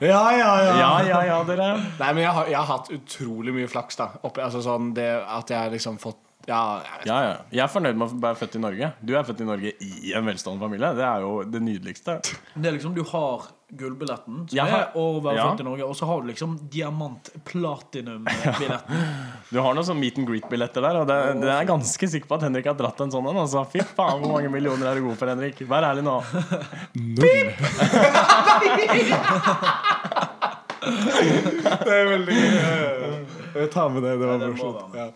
[0.00, 0.76] ja, ja, ja.
[0.78, 1.70] Ja, ja, ja, dere.
[1.98, 4.08] Nei, men jeg har, jeg har hatt utrolig mye flaks, da.
[4.24, 7.36] Opp, altså sånn det at jeg har liksom fått Ja, jeg Ja, ja.
[7.54, 8.92] Jeg er fornøyd med å være født i Norge.
[9.04, 10.88] Du er født i Norge i en velstående familie.
[10.98, 12.12] Det er jo det nydeligste.
[12.56, 13.38] Det er liksom Du har
[13.72, 15.44] gullbilletten, som har- er å være ja.
[15.48, 18.96] født i Norge, og så har du liksom diamant-platinum-billetten.
[19.52, 22.28] Du har noen sånn meet and greet-billetter der, og det, det er jeg ganske sikker
[22.28, 23.36] på at Henrik har dratt en sånn en.
[23.46, 23.64] Altså.
[23.72, 25.56] Fy faen, hvor mange millioner er du god for, Henrik?
[25.68, 26.16] Vær ærlig nå.
[30.82, 33.41] Det er veldig gøy.
[33.54, 34.14] Jeg tar med det.
[34.18, 34.94] Det var morsomt.
[34.96, 35.10] Ja.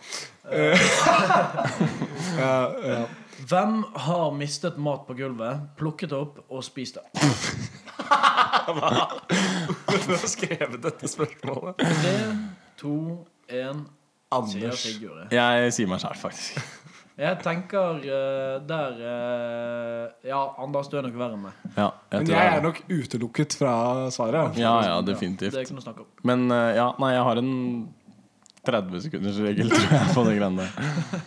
[2.37, 3.05] Ja, ja.
[3.49, 7.05] Hvem har mistet mat på gulvet, plukket opp og spist det?
[8.67, 11.79] Du har skrevet dette spørsmålet.
[11.79, 12.15] Tre,
[12.79, 12.95] to,
[13.49, 13.85] én
[14.31, 14.83] Anders.
[15.31, 16.59] Jeg sier meg sjæl, faktisk.
[17.17, 21.55] Jeg tenker uh, der uh, Ja, Anders, du er nok verre enn meg.
[21.73, 23.71] Ja, jeg Men jeg jeg er nok utelukket fra
[24.13, 24.59] svaret.
[24.61, 25.57] Ja, ja, Det er definitivt.
[25.57, 26.11] ikke noe å snakke om.
[26.29, 27.55] Men uh, ja, nei, jeg har en
[28.67, 31.25] 30 sekunders regel, tror jeg, på de greiene der.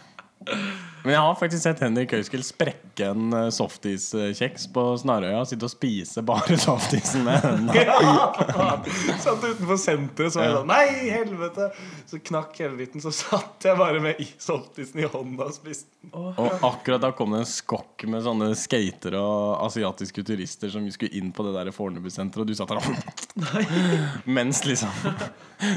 [1.04, 5.42] Men jeg har faktisk sett Henrik Høiskild sprekke en softiskjeks på Snarøya.
[5.48, 8.90] Sitte og spise bare softisen med hendene.
[9.22, 10.84] Satt utenfor senteret, så var jeg sånn Nei,
[11.14, 11.70] helvete!
[12.10, 13.04] Så knakk hele dritten.
[13.04, 16.12] Så satt jeg bare med softisen i hånda og spiste den.
[16.14, 21.16] Og akkurat da kom det en skokk med sånne skatere og asiatiske turister som skulle
[21.16, 24.92] inn på det der Fornebu-senteret, og du satt der og Mens liksom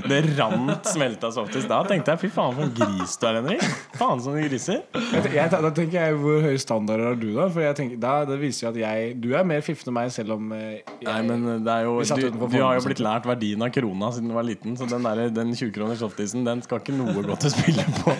[0.07, 1.65] det rant smelta softis.
[1.67, 3.65] Da tenkte jeg fy faen for en gris du er, Henrik.
[3.99, 4.83] Faen som de griser.
[5.13, 7.45] Jeg, da tenker jeg Hvor høye standarder har du, da?
[7.54, 10.13] For jeg tenker, da Det viser jo at jeg Du er mer fiffende enn meg,
[10.15, 12.78] selv om eh, jeg, Nei, men det er jo Vi satt du, utenfor du har
[12.80, 15.73] jo blitt lært verdien av krona siden du var liten, så den, der, den 20
[15.76, 18.15] kroners softisen Den skal ikke noe godt å spille på.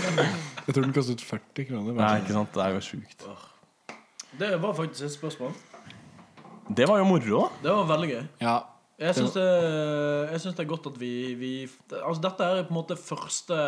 [0.66, 1.96] Jeg tror den kostet 40 kroner.
[1.98, 2.52] Nei, ikke sant?
[2.54, 3.26] Det er jo sjukt.
[4.38, 5.56] Det var faktisk et spørsmål.
[6.76, 7.40] Det var jo moro.
[7.62, 8.22] Det var veldig gøy.
[8.44, 8.58] Ja,
[9.02, 9.48] Jeg syns det,
[10.44, 11.52] det er godt at vi, vi
[11.98, 13.58] Altså, dette er på en måte første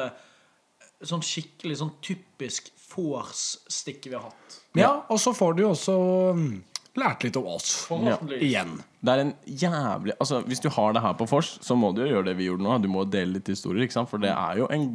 [1.09, 4.61] sånn skikkelig sånn typisk vors-stikk vi har hatt.
[4.79, 5.95] ja og så får du jo også
[6.39, 6.63] mm,
[7.01, 7.73] lært litt om oss.
[7.89, 8.45] Forhåpentligvis.
[8.47, 8.77] Igjen.
[9.05, 12.05] Det er en jævlig Altså Hvis du har det her på vors, så må du
[12.05, 12.77] jo gjøre det vi gjorde nå.
[12.85, 14.11] Du må dele litt historier, ikke sant?
[14.13, 14.87] for det er jo en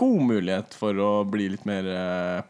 [0.00, 2.40] god mulighet for å bli litt mer eh,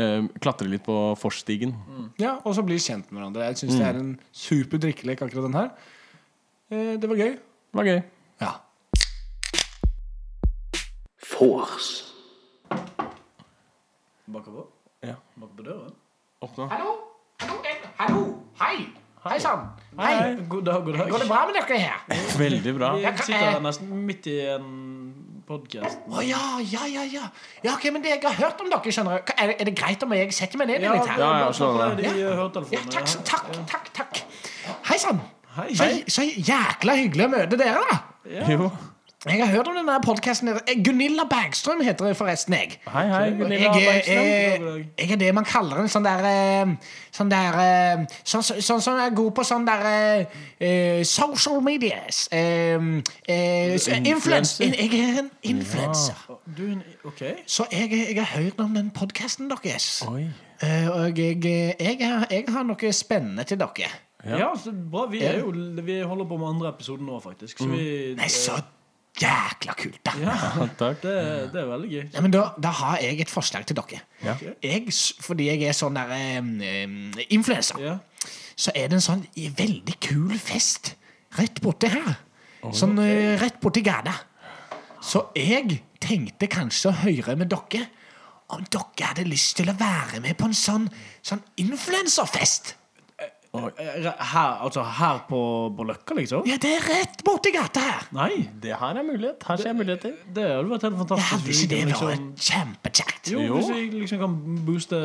[0.00, 1.74] eh, Klatre litt på forsstigen.
[2.22, 3.50] Ja, Og så bli kjent med hverandre.
[3.52, 5.70] Jeg syns det er en super drikkelek, akkurat den her.
[6.72, 7.36] Eh, det var gøy.
[7.36, 8.02] Det var gøy.
[8.40, 8.54] Ja.
[14.26, 14.62] Bakker på.
[15.04, 15.14] Ja.
[15.36, 15.94] Banker på døren.
[16.44, 16.66] Åpna.
[16.70, 16.92] Hallo?
[17.42, 17.56] Hallo?
[17.64, 18.22] eh, Hallo?
[18.60, 18.86] Hei!
[19.24, 19.66] Hei sann.
[19.98, 20.34] Hei.
[20.48, 21.10] God dag, god dag.
[21.10, 22.24] Går det bra med dere her?
[22.38, 22.90] Veldig bra.
[22.96, 24.66] Vi sitter nesten midt i en
[25.48, 26.02] podkast.
[26.12, 27.28] Å ja, ja, ja, ja.
[27.64, 28.92] Ja, ok, men det, Jeg har hørt om dere.
[28.92, 29.36] skjønner jeg.
[29.38, 31.20] Er det, er det greit om jeg setter meg ned Ja, litt her?
[31.20, 32.12] Ja, ja, sånn, Ja.
[32.20, 32.68] Ja, takk,
[33.28, 34.22] takk, takk, takk.
[34.90, 35.20] Hei sann.
[35.56, 35.68] Hei.
[35.78, 38.00] Så, så jækla hyggelig å møte dere, da.
[38.52, 38.68] Jo.
[39.24, 40.50] Jeg har hørt om denne podkasten.
[40.84, 42.74] Gunilla Bergstrøm heter jeg forresten, jeg.
[42.92, 44.26] Hei, hei, Gunilla jeg, Bergstrøm.
[44.26, 46.74] jeg, jeg er det man kaller en sånn der eh,
[47.14, 52.26] Sånn der eh, Sånn sånn- som er god på sånn der eh, eh, social medias.
[52.32, 54.64] Uh, uh, så- Influencer.
[54.76, 56.20] Jeg er en influenser.
[56.44, 56.66] Du,
[57.04, 57.34] Okay.
[57.46, 60.02] Så jeg, jeg har hørt om den podkasten deres.
[60.08, 60.26] Oi.
[60.62, 63.88] Eh, og jeg, har- jeg har noe spennende til dere.
[64.24, 65.06] Ja, så bra.
[65.12, 65.50] Vi, jo,
[65.84, 67.58] vi holder på med andre episoden nå, faktisk.
[67.60, 68.56] Så vi Nei, så
[69.20, 70.12] jækla kult, da.
[70.18, 70.34] Ja,
[70.78, 71.02] Takk.
[71.04, 71.14] det,
[71.54, 72.02] det er veldig gøy.
[72.16, 74.00] Ja, men da, da har jeg et forslag til dere.
[74.24, 74.34] Ja.
[74.64, 74.88] Jeg,
[75.22, 77.96] fordi jeg er sånn der um, influenser, Ja.
[78.56, 80.94] så er det en sånn veldig kul fest
[81.38, 82.16] rett borte her.
[82.74, 84.14] Sånn eh, rett borti gata.
[85.04, 87.86] Så jeg tenkte kanskje å høre med dere
[88.54, 90.86] om dere hadde lyst til å være med på en sånn,
[91.24, 92.74] sånn influenserfest.
[93.54, 95.40] Eh, Her, altså her på,
[95.76, 96.42] på Løkka, liksom?
[96.48, 98.06] Ja, det er rett borti gata her.
[98.12, 99.42] Nei, Det her er mulighet.
[99.46, 100.12] Her ser jeg muligheter.
[100.34, 101.30] det hadde vært helt Ja, fantastisk.
[101.30, 103.30] hadde ikke det vært liksom, kjempekjekt?
[103.32, 103.54] jo, Jo.
[103.60, 104.34] hvis vi liksom kan
[104.66, 104.98] booste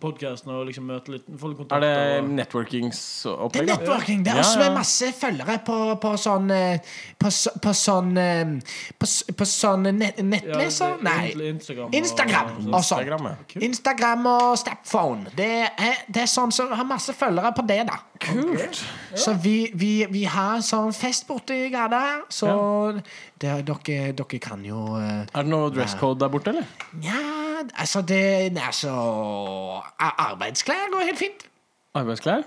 [0.00, 1.84] podkasten og liksom møte litt folk kontakt.
[1.84, 3.52] Er det networkingsopplegg?
[3.52, 4.24] Det er networking.
[4.24, 6.78] Det er også med masse følgere på, på sånn eh,
[7.20, 7.28] På,
[7.62, 8.54] på sånn eh,
[8.98, 10.96] På, på sånn net, nettleser?
[11.04, 11.32] Nei.
[11.50, 11.86] Instagram.
[11.90, 13.62] og- Instagram og sånn.
[13.62, 15.30] Instagram, og Snapphone.
[15.36, 17.98] Det er, det er sånn som har masse følgere på det, da.
[18.20, 18.80] Kult.
[19.18, 22.56] Så vi, vi, vi har sånn fest borti gata så så
[23.40, 26.68] det, dere, dere kan jo eh, Er det noe dresscode der borte, eller?
[27.04, 27.20] Ja,
[27.74, 28.94] altså det er så
[30.00, 31.46] Arbeidsklær går helt fint.
[31.96, 32.44] Arbeidsklær?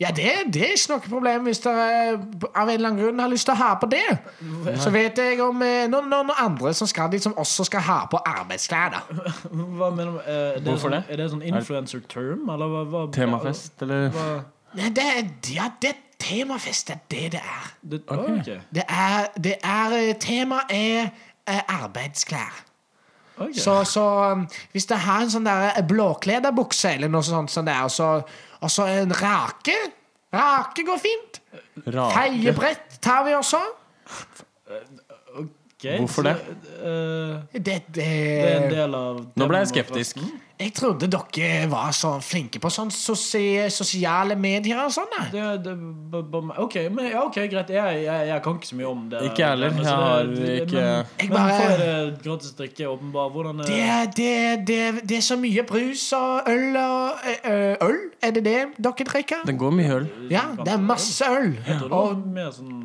[0.00, 3.30] Ja, det, det er ikke noe problem hvis dere av en eller annen grunn har
[3.30, 4.02] lyst til å ha på det.
[4.82, 8.00] Så vet jeg om eh, noen, noen andre som skal dit, som også skal ha
[8.10, 8.96] på arbeidsklær.
[8.96, 9.04] da
[9.52, 10.18] Hva mener du?
[10.26, 11.04] Er det Hvorfor sånn, det?
[11.14, 12.82] Er det sånn influencer term, eller hva?
[12.90, 14.10] hva Temafest, eller?
[14.16, 14.26] Hva,
[14.74, 15.06] Nei, det,
[15.54, 17.66] ja, det er temafest, det er det det er.
[17.82, 18.60] det, okay.
[18.74, 21.00] Det er, det er eh, Temaet er
[21.46, 22.64] eh, arbeidsklær.
[23.36, 23.52] Okay.
[23.52, 27.82] Så, så um, hvis det har en sånn der blåklederbukse eller noe sånt, sånn der,
[27.82, 28.08] og så,
[28.64, 29.76] og så en rake
[30.34, 31.40] Rake går fint.
[31.86, 33.60] Feiebrett tar vi også.
[35.84, 36.34] Ok, Hvorfor det?
[36.80, 40.18] eh, Det, det, det er en del av Nå ble jeg skeptisk.
[40.54, 45.10] Jeg trodde dere var så flinke på sånn sosie, sosiale medier og sånn.
[46.62, 47.70] ok, men, ja, ok, greit.
[47.74, 49.22] Jeg, jeg, jeg kan ikke så mye om det.
[49.28, 49.74] Ikke jeg heller.
[49.74, 50.84] Jeg har ikke-
[51.18, 53.32] Men, men er det gratis drikke, åpenbart?
[53.34, 57.10] Hvordan er Det, det, det, er- det er så mye brus og øl og
[57.44, 57.98] ø, Øl?
[58.22, 59.44] Er det det dere drikker?
[59.46, 60.08] Det går mye øl.
[60.30, 61.56] Ja, det er masse øl.
[61.66, 62.84] Jeg tror det var mer sånn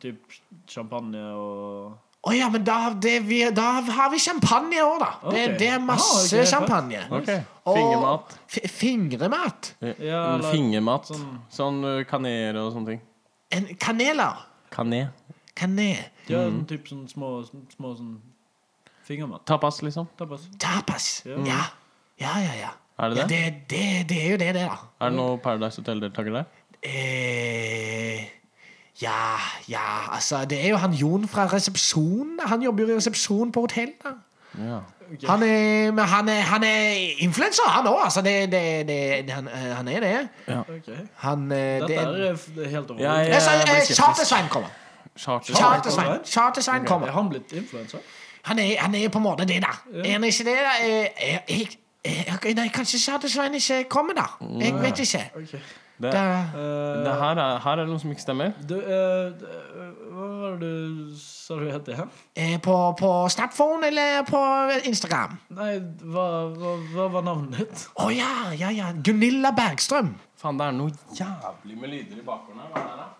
[0.00, 0.22] typ
[0.68, 5.10] champagne og Å ja, men da, det, vi, da har vi champagne òg, da.
[5.30, 7.02] Det, det er masse Ah, okay, champagne.
[7.20, 7.42] Okay.
[7.64, 8.34] Fingermat.
[8.50, 9.68] f- Fingremat.
[10.02, 11.06] Ja, eller- Fingermat.
[11.06, 12.00] sånn- Sånn uh,
[12.66, 13.00] og sånne ting.
[13.50, 14.34] En, kaneler.
[14.70, 15.08] Kané.
[15.56, 16.10] Kané.
[16.28, 16.58] Ja, Mm.
[16.58, 17.44] sånn typ sånn små,
[17.76, 18.18] små sånn
[19.06, 19.46] fingermat.
[19.46, 20.08] Tapas, liksom.
[20.18, 20.48] Tapas.
[20.58, 21.22] Tapas.
[21.24, 21.38] Ja.
[21.46, 21.62] Ja.
[22.18, 22.70] Ja, ja, ja.
[22.98, 23.38] Er det ja det?
[23.38, 24.76] det, det, det er jo det, det, da.
[25.00, 26.44] Er det noe Paradise Hotel-deltaker der?
[26.82, 28.26] Eh,
[29.02, 32.40] ja, ja, altså Det er jo han Jon fra resepsjonen.
[32.46, 33.92] Han jobber jo i resepsjon på hotell.
[34.04, 34.08] da.
[34.58, 34.78] Ja.
[35.28, 36.90] Han er, men han er, han er
[37.24, 38.00] influenser, han òg.
[38.04, 40.28] Altså, det, det, det, han, eh, han er det.
[40.58, 40.88] Ok.
[41.16, 43.00] Han eh, Dette det, er er helt over.
[43.02, 44.00] Ja, ja, ja, eh, skeptisk.
[44.02, 44.68] Charter-Svein kommer.
[45.16, 45.54] Charter.
[45.54, 47.10] Charter-Svein Charter-Svein Er kommer.
[47.10, 47.98] han blitt influenser?
[48.42, 49.72] Han er, han er på en måte det, da.
[50.04, 50.56] Er han ikke det?
[50.68, 50.74] da?
[50.88, 51.68] Eh, eh, Jeg,
[52.44, 54.26] jeg, nei, kanskje Charter-Svein ikke kommer, da.
[54.60, 55.24] Jeg vet ikke.
[55.36, 55.60] Ok.
[55.98, 58.52] Det, Eh, det her, er, her er det noe som ikke stemmer.
[58.68, 62.12] du, uh, eh, hva var det du sa du het igjen?
[62.62, 64.40] på, på Snapphone eller på
[64.86, 65.36] Instagram?
[65.58, 65.74] Nei,
[66.06, 67.84] hva, hva, hva var navnet ditt?
[67.98, 68.92] Å ja, ja, ja.
[69.02, 70.14] Gunilla Bergstrøm.
[70.38, 72.70] Faen, det er noe jævlig med lyder i bakgrunnen her.
[72.72, 72.98] Hva er det?
[73.02, 73.14] da?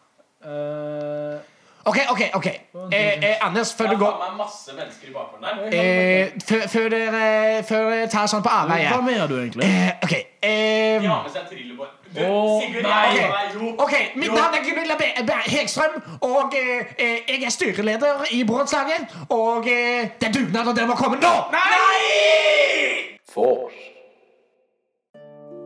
[0.49, 1.55] Eh,
[1.89, 2.21] OK, OK.
[2.37, 2.47] ok
[2.93, 5.79] eh, eh, Anders, før du går Jeg har med masse mennesker i bakgrunnen der.
[5.83, 9.65] eh, før, før dere før dere tar sånn på hva avveie mener du egentlig?
[9.67, 10.15] eh, OK.
[10.43, 11.95] Eh, De har med seg trillebår.
[12.15, 14.95] Du, Sigurd, jeg, jo, ok, Mitt navn er Gunilla
[15.47, 19.13] Hegstrøm, og eh, eh, jeg er styreleder i Broddslaget.
[19.29, 21.35] Og eh, det er dugnad, og dere må komme nå!
[21.53, 23.19] Nei!
[23.29, 23.77] Fors!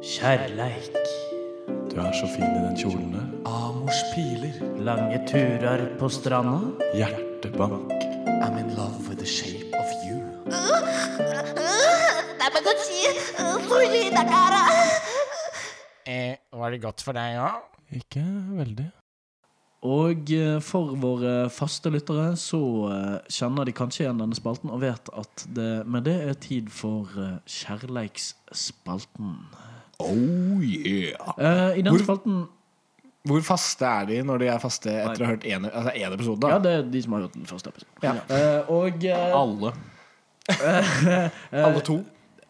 [0.02, 0.98] Kjærleik.
[1.90, 3.28] Du er så fin i den kjolen der.
[3.46, 4.59] Amors piler.
[4.83, 6.59] Lange turer på stranda.
[6.94, 7.92] Hjertebank.
[8.42, 10.18] I'm in love with the shape of you.
[10.50, 11.72] Uh, uh, uh,
[16.08, 17.62] Eh, var det godt for deg òg?
[17.98, 18.22] Ikke
[18.56, 18.88] veldig.
[19.82, 22.60] Og eh, for våre faste lyttere så
[22.92, 26.70] eh, kjenner de kanskje igjen denne spalten og vet at det med det er tid
[26.70, 29.32] for eh, kjærleiksspalten.
[30.02, 31.18] Oh yeah.
[31.34, 32.44] Eh, I denne Hvor- spalten
[33.26, 36.14] Hvor faste er de når de er faste etter å ha hørt én altså en
[36.16, 36.48] episode?
[36.50, 38.02] Ja, det er de som har hørt den første episoden.
[38.02, 38.14] Ja.
[38.34, 39.74] Eh, og uh, Alle.
[41.66, 42.00] Alle to?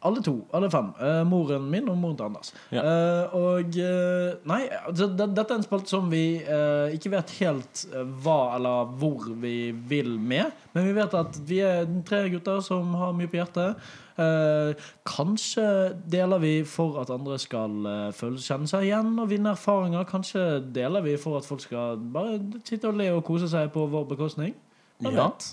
[0.05, 0.35] Alle to.
[0.53, 0.89] Alle fem.
[0.99, 2.53] Uh, moren min og moren til Anders.
[2.75, 2.83] Ja.
[2.83, 6.23] Uh, og uh, Nei, altså, det, dette er en spalte som vi
[6.97, 7.85] ikke vet helt
[8.25, 10.51] hva eller hvor vi vil med.
[10.75, 13.79] Men vi vet at vi er tre gutter som har mye på hjertet.
[15.09, 15.65] Kanskje
[16.13, 17.79] deler vi for at andre skal
[18.17, 20.05] føle, kjenne seg igjen og vinne erfaringer.
[20.09, 22.39] Kanskje deler vi for at folk skal bare
[22.69, 24.55] sitte og le og kose seg på vår bekostning.
[25.03, 25.29] Hvem Ja.
[25.31, 25.53] vet?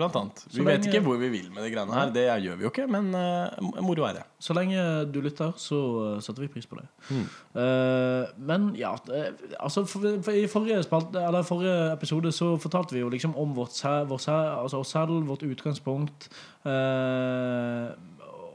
[0.00, 0.42] Blant annet.
[0.48, 2.12] Vi lenge, vet ikke hvor vi vil med de greiene her.
[2.14, 4.24] Det gjør vi jo ikke, men uh, moro er det.
[4.40, 5.80] Så lenge du lytter, så
[6.16, 6.86] uh, setter vi pris på det.
[7.10, 7.26] Mm.
[7.54, 12.96] Uh, men ja eh, altså for, for I forrige, spalt, eller forrige episode så fortalte
[12.96, 16.30] vi jo liksom om vårt, vår altså oss selv, vårt utgangspunkt.
[16.64, 17.92] Uh,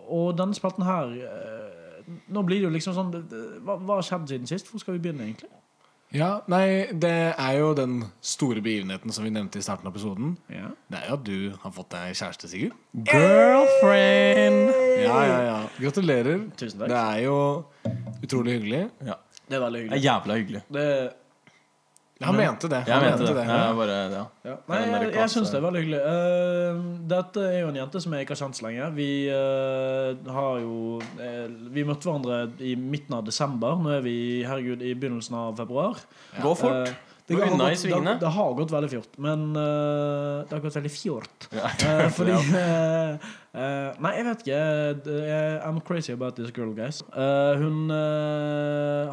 [0.08, 3.08] og denne spalten her eh, Nå blir det jo liksom sånn
[3.66, 4.68] hva har skjedd siden sist?
[4.70, 5.50] Hvor skal vi begynne, egentlig?
[6.16, 10.38] Ja, nei, det er jo den store begivenheten som vi nevnte i starten av episoden.
[10.48, 10.70] Ja.
[10.92, 12.78] Det er jo at du har fått deg kjæreste, Sigurd.
[13.10, 14.72] Girlfriend!
[15.04, 15.58] Ja, ja, ja.
[15.82, 16.46] Gratulerer.
[16.56, 16.94] Tusen takk.
[16.94, 17.36] Det er jo
[18.24, 18.82] utrolig hyggelig.
[19.04, 19.20] Ja.
[19.46, 19.92] Det er veldig hyggelig.
[19.92, 20.64] Det er jævla hyggelig.
[20.78, 20.88] Det,
[22.24, 22.84] Han mente det.
[22.88, 23.44] Jeg Han mente det.
[23.44, 23.56] ja.
[23.68, 24.22] Jeg bare, ja.
[24.48, 24.54] ja.
[24.72, 26.00] Nei, jeg, jeg syns det er veldig hyggelig.
[26.06, 28.88] Uh, dette er jo en jente som jeg ikke har kjent så lenge.
[28.96, 33.76] Vi uh, har jo uh, Vi møtte hverandre i midten av desember.
[33.84, 34.16] Nå er vi
[34.48, 36.00] herregud i begynnelsen av februar.
[36.40, 36.96] Gå fort.
[37.28, 40.92] Det, har gått, det, det har gått veldig fjort, men uh, det har gått veldig
[40.94, 41.48] fjort.
[41.58, 41.72] Ja.
[41.82, 43.32] Uh, fordi uh,
[44.04, 44.58] Nei, jeg vet ikke.
[45.64, 46.98] I'm crazy about this girl, guys.
[47.16, 47.88] Hun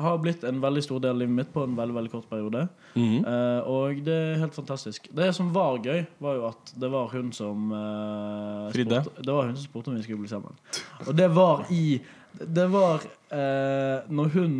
[0.03, 2.65] har blitt en veldig stor del av livet mitt på en veldig veldig kort periode.
[2.99, 3.21] Mhm.
[3.23, 5.07] Eh, og det er helt fantastisk.
[5.15, 7.71] Det som var gøy, var jo at det var hun som
[8.75, 8.99] Fridde.
[9.05, 10.59] spurte- Det var hun som spurte om vi skulle bli sammen.
[11.07, 12.01] Og det var i
[12.33, 14.55] Det var eh, når hun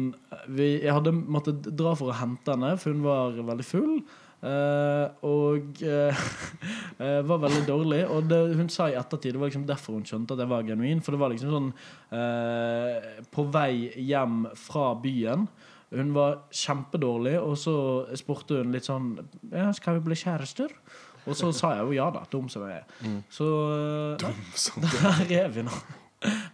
[0.49, 3.97] vi, Jeg hadde måttet dra for å hente henne, for hun var veldig full.
[4.43, 6.23] eh, og eh,
[7.05, 8.01] eh, var veldig dårlig.
[8.11, 10.67] Og det hun sa i ettertid, det var liksom derfor hun skjønte at jeg var
[10.67, 11.03] genuin.
[11.05, 11.71] For det var liksom sånn
[12.19, 15.47] eh, På vei hjem fra byen.
[15.93, 17.73] Hun var kjempedårlig, og så
[18.17, 19.11] spurte hun litt sånn
[19.53, 20.73] ja, 'Skal vi bli kjærester?'
[21.23, 22.25] Og så sa jeg jo ja, da.
[22.33, 22.87] Dum som jeg er.
[23.31, 23.47] Så
[24.19, 24.33] eh,
[24.97, 25.77] der er vi nå.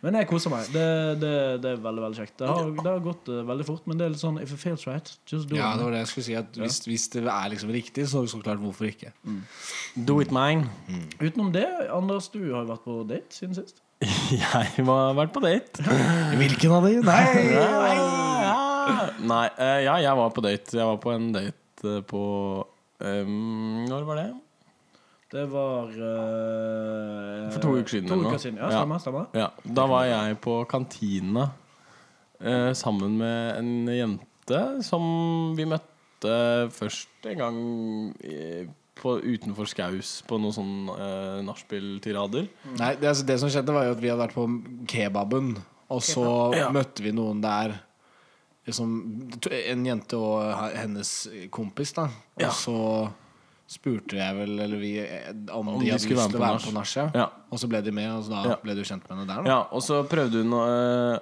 [0.02, 0.68] Men jeg koser meg.
[0.72, 0.84] Det,
[1.20, 1.32] det,
[1.64, 2.34] det er veldig veldig kjekt.
[2.40, 4.62] Det har, det har gått eh, veldig fort, men det er litt sånn If it
[4.62, 5.80] feels right, just do Ja, it.
[5.80, 6.36] det var det jeg skulle si.
[6.38, 9.10] At hvis, hvis det er liksom riktig, så så klart hvorfor ikke.
[10.08, 10.70] Do it mine.
[11.20, 13.82] Utenom det, Anders, du har jo vært på date siden sist.
[14.30, 15.82] Jeg har vært på date.
[16.40, 17.00] Hvilken av de?
[17.02, 17.24] Nei!
[19.28, 20.76] Nei, uh, ja, jeg var på date.
[20.78, 22.20] Jeg var på en date eh, på
[23.02, 24.28] um, Når var det?
[25.28, 28.78] Det var uh, For to uker siden To uker siden, ja, Ja.
[28.80, 29.26] stemmer, stemmer.
[29.36, 31.50] Ja, Da var jeg på kantina
[32.40, 36.32] uh, sammen med en jente som vi møtte
[36.72, 37.58] først en gang
[38.24, 38.64] i,
[38.98, 42.48] på, utenfor Skaus på noen sånn uh, nachspiel-tirader.
[42.78, 44.46] Nei, det, altså, det som skjedde, var jo at vi hadde vært på
[44.90, 45.52] kebaben,
[45.92, 46.24] og så
[46.56, 46.70] Ja.
[46.74, 47.76] møtte vi noen der.
[48.66, 48.96] Liksom,
[49.52, 50.42] en jente og
[50.74, 51.12] hennes
[51.54, 52.08] kompis, da.
[52.36, 52.50] Og Ja.
[52.50, 53.12] så
[53.68, 54.92] spurte jeg vel eller vi,
[55.52, 56.94] om, Om de de hadde skulle lyst til å være med på nach.
[57.14, 57.26] Ja.
[57.52, 58.56] Og så ble de med, og så da Ja.
[58.62, 59.42] ble du kjent med henne der.
[59.44, 59.50] Da.
[59.50, 61.18] Ja, og så prøvde hun å eh,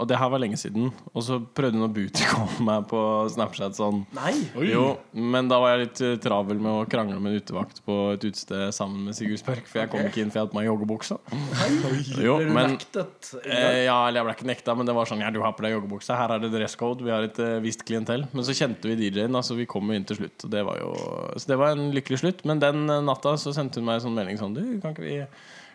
[0.00, 0.88] og, det her var lenge siden.
[1.12, 3.00] Og så prøvde hun å bootycalle meg på
[3.34, 4.02] Snapchat sånn.
[4.16, 4.32] Nei!
[4.68, 7.98] Jo, men da var jeg litt eh, travel med å krangle med en utevakt på
[8.16, 10.60] et utested sammen med Sigurd Spørk, for jeg kom ikke inn for jeg hadde på
[10.60, 11.20] meg joggebuksa.
[12.22, 13.32] Jo, Ble du men nektet?
[13.46, 15.64] eh, Ja, eller jeg ble ikke nekta, men det var sånn Ja, du har på
[15.64, 18.26] deg joggebukse, her er det dresscode, vi har et eh, visst klientell.
[18.34, 20.46] Men så kjente vi DJ-en, altså så vi kom jo inn til slutt.
[20.46, 20.92] Og det var jo
[21.36, 22.38] Så det var en lykkelig slutt.
[22.48, 25.04] Men den eh, natta så sendte hun meg en sånn melding sånn Du, kan ikke,
[25.04, 25.18] vi,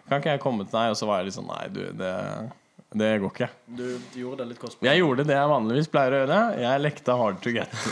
[0.09, 0.93] kan ikke jeg komme til deg?
[0.95, 2.13] Og så var jeg litt sånn Nei, du, det,
[2.95, 3.47] det går ikke.
[3.75, 3.83] Du
[4.15, 4.85] gjorde det litt kostbart.
[4.87, 6.37] Jeg gjorde det jeg vanligvis pleier å gjøre.
[6.61, 7.73] Jeg lekte hard to get.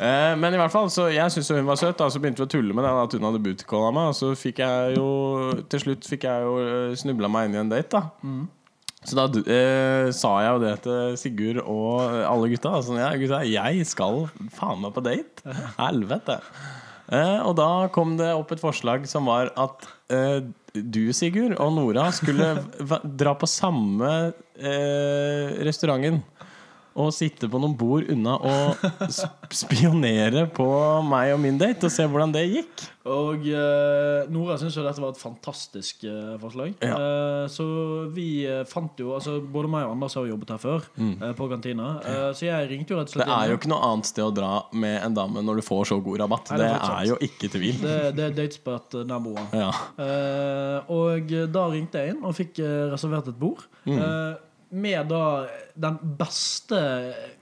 [0.00, 1.96] Eh, eh, Men i hvert fall, så jeg syntes hun var søt.
[1.96, 4.10] Da, så begynte vi å tulle med det, at hun hadde bootycalla meg.
[4.12, 5.08] Og så fikk jeg jo
[5.72, 7.88] til slutt fikk jeg jo snubla meg inn i en date.
[7.96, 8.04] da
[9.08, 12.76] Så da eh, sa jeg jo det til Sigurd og alle gutta.
[12.84, 14.26] Sånn, ja, gutta, jeg skal
[14.60, 15.56] faen meg på date.
[15.80, 16.40] Helvete.
[17.10, 21.72] Eh, og da kom det opp et forslag som var at eh, du, Sigurd, og
[21.76, 22.52] Nora skulle
[23.02, 24.10] dra på samme
[24.58, 26.22] eh, restauranten.
[26.98, 28.80] Og sitte på noen bord unna og
[29.62, 30.66] spionere på
[31.06, 32.88] meg og min date og se hvordan det gikk.
[33.10, 36.74] Og uh, Nora syntes jo dette var et fantastisk uh, forslag.
[36.84, 36.98] Ja.
[36.98, 37.64] Uh, så
[38.12, 41.46] vi fant jo altså Både meg og Anders har jo jobbet her før, eh, på
[41.50, 41.86] kantina.
[42.36, 44.34] Så jeg ringte jo rett og slett Det er jo ikke noe annet sted å
[44.34, 46.52] dra med en dame når du får så god rabatt.
[46.52, 47.80] Nei, det Det er jo ikke tvil.
[47.80, 49.48] det, det er datespot nær number one.
[49.64, 49.70] Ja.
[50.92, 52.60] Og da ringte jeg inn og fikk
[52.92, 53.64] reservert et bord.
[53.88, 53.98] Mm.
[54.70, 56.78] Med da den beste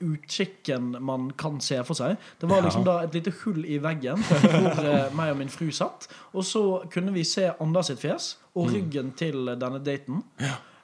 [0.00, 2.16] utkikken man kan se for seg.
[2.40, 5.68] Det var liksom da et lite hull i veggen hvor eh, meg og min fru
[5.74, 6.08] satt.
[6.32, 6.62] Og så
[6.92, 8.62] kunne vi se Anders sitt fjes Mm.
[8.64, 10.22] og ryggen til denne daten.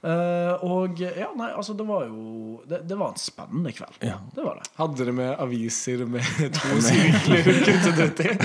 [0.04, 3.96] Eh, og ja, nei, altså det var jo Det, det var en spennende kveld.
[4.04, 4.18] Ja.
[4.36, 4.68] Det var det.
[4.76, 6.24] Hadde dere med aviser med
[6.58, 8.34] to sirkler kuttet ut i?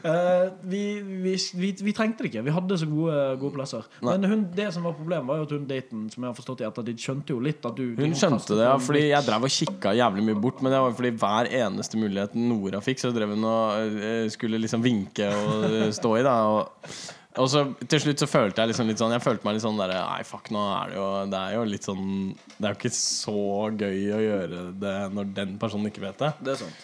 [0.00, 2.42] Eh, vi, vi, vi, vi trengte det ikke.
[2.46, 3.84] Vi hadde så gode, gode plasser.
[4.00, 6.62] Men hun, det som var problemet, var jo at hun daten, som jeg har forstått
[6.62, 9.52] i ettertid, skjønte jo litt at du Hun skjønte det, ja, fordi jeg drev og
[9.52, 10.64] kikka jævlig mye bort.
[10.64, 14.62] Men det var fordi hver eneste mulighet Nora fikk, så drev hun og eh, skulle
[14.64, 16.24] liksom vinke og stå i.
[16.24, 16.88] da Og,
[17.38, 19.78] og så til slutt så følte jeg liksom litt sånn Jeg følte meg litt sånn
[19.78, 22.06] der Nei, fuck, nå er det jo Det er jo litt sånn
[22.56, 26.32] Det er jo ikke så gøy å gjøre det når den personen ikke vet det.
[26.42, 26.74] Det er sånn.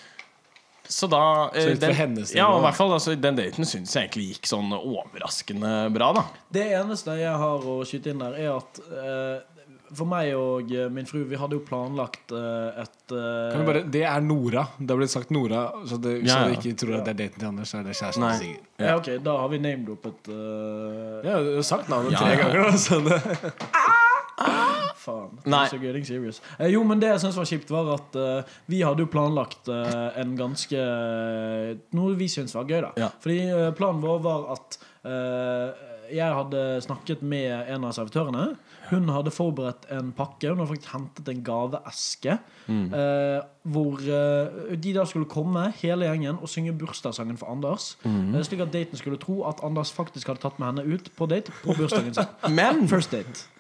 [0.86, 4.06] Så da eh, Så den, hennes Ja, i hvert fall altså, Den daten syns jeg
[4.06, 6.24] egentlig gikk sånn overraskende bra, da.
[6.54, 9.55] Det eneste jeg har å skyte inn der, er at eh,
[9.94, 13.68] for meg og eh, min fru, vi hadde jo planlagt eh, et eh, Kan vi
[13.68, 14.66] bare, det er Nora.
[14.78, 16.48] Det har blitt sagt Nora, så det, Ja, så ja.
[16.48, 18.66] du ikke tror at det er daten til Anders, så er det kjæresten til Sigurd.
[18.88, 22.66] ja, ok, Da har vi name-droppet uh, Ja, du har sagt navnet Ja, tre ganger.
[22.66, 23.20] Da, så det.
[25.06, 25.38] Faen.
[25.46, 29.70] Eh, jo, men det jeg syns var kjipt, var at uh, vi hadde jo planlagt
[29.70, 30.82] uh, en ganske
[31.96, 32.90] Noe vi syntes var gøy, da.
[32.98, 33.10] Ja.
[33.22, 34.80] Fordi uh, planen vår var at
[36.10, 38.56] jeg hadde snakket med en av servitørene.
[38.90, 40.50] Hun hadde forberedt en pakke.
[40.50, 42.38] Hun hadde faktisk hentet en gaveeske.
[42.68, 47.96] eh, hvor eh, de da skulle komme, hele gjengen, og synge bursdagssangen for Anders.
[48.06, 51.26] Eh, slik at daten skulle tro at Anders faktisk hadde tatt med henne ut på
[51.30, 52.30] date på bursdagen sin.
[52.58, 52.86] Men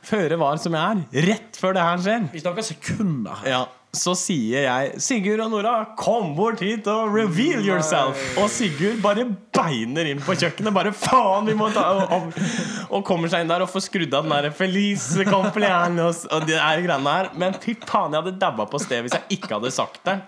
[0.06, 3.64] føre var som jeg er, rett før det her skjer, Vi snakker sekunder ja,
[3.96, 8.20] så sier jeg Sigurd og Nora, kom bort hit og reveal yourself.
[8.40, 9.24] Og Sigurd bare
[9.56, 10.74] beiner inn på kjøkkenet.
[10.76, 12.40] Bare faen, vi må ta Og, og,
[12.90, 16.58] og kommer seg inn der og får skrudd av den der Felice cumpleaños og de
[16.58, 17.32] der greiene der.
[17.40, 20.18] Men fy faen, jeg hadde dabba på sted hvis jeg ikke hadde sagt det.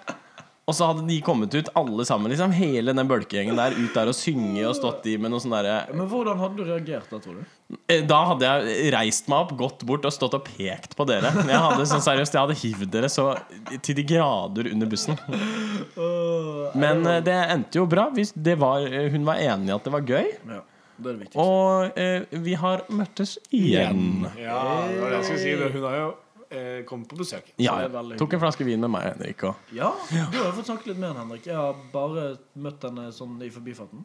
[0.69, 4.11] Og så hadde de kommet ut alle sammen, liksom hele den bølkegjengen der, ut der
[4.11, 7.21] og synge og stått i med noe sånn derre Men hvordan hadde du reagert da,
[7.25, 7.79] tror du?
[7.89, 11.33] Eh, Da hadde jeg reist meg opp, gått bort og stått og pekt på dere.
[11.49, 13.31] Jeg hadde sånn seriøst Jeg hadde hivd dere så
[13.81, 15.17] til de grader under bussen.
[16.79, 18.09] Men eh, det endte jo bra.
[18.15, 20.31] Hvis det var, eh, hun var enig i at det var gøy.
[20.53, 20.61] Ja,
[21.05, 21.29] det det.
[21.41, 24.27] Og eh, vi har møttes igjen.
[24.37, 25.77] Ja, det var det jeg skulle si.
[25.79, 26.09] Hun har jo
[26.51, 27.53] eh, kommet på besøk.
[27.61, 29.45] Ja, det Tok en flaske vin med meg, Henrik.
[29.49, 29.69] Og.
[29.77, 31.47] Ja, du har fått snakke litt med henne, Henrik.
[31.51, 34.05] Jeg har bare møtt henne sånn i forbifarten.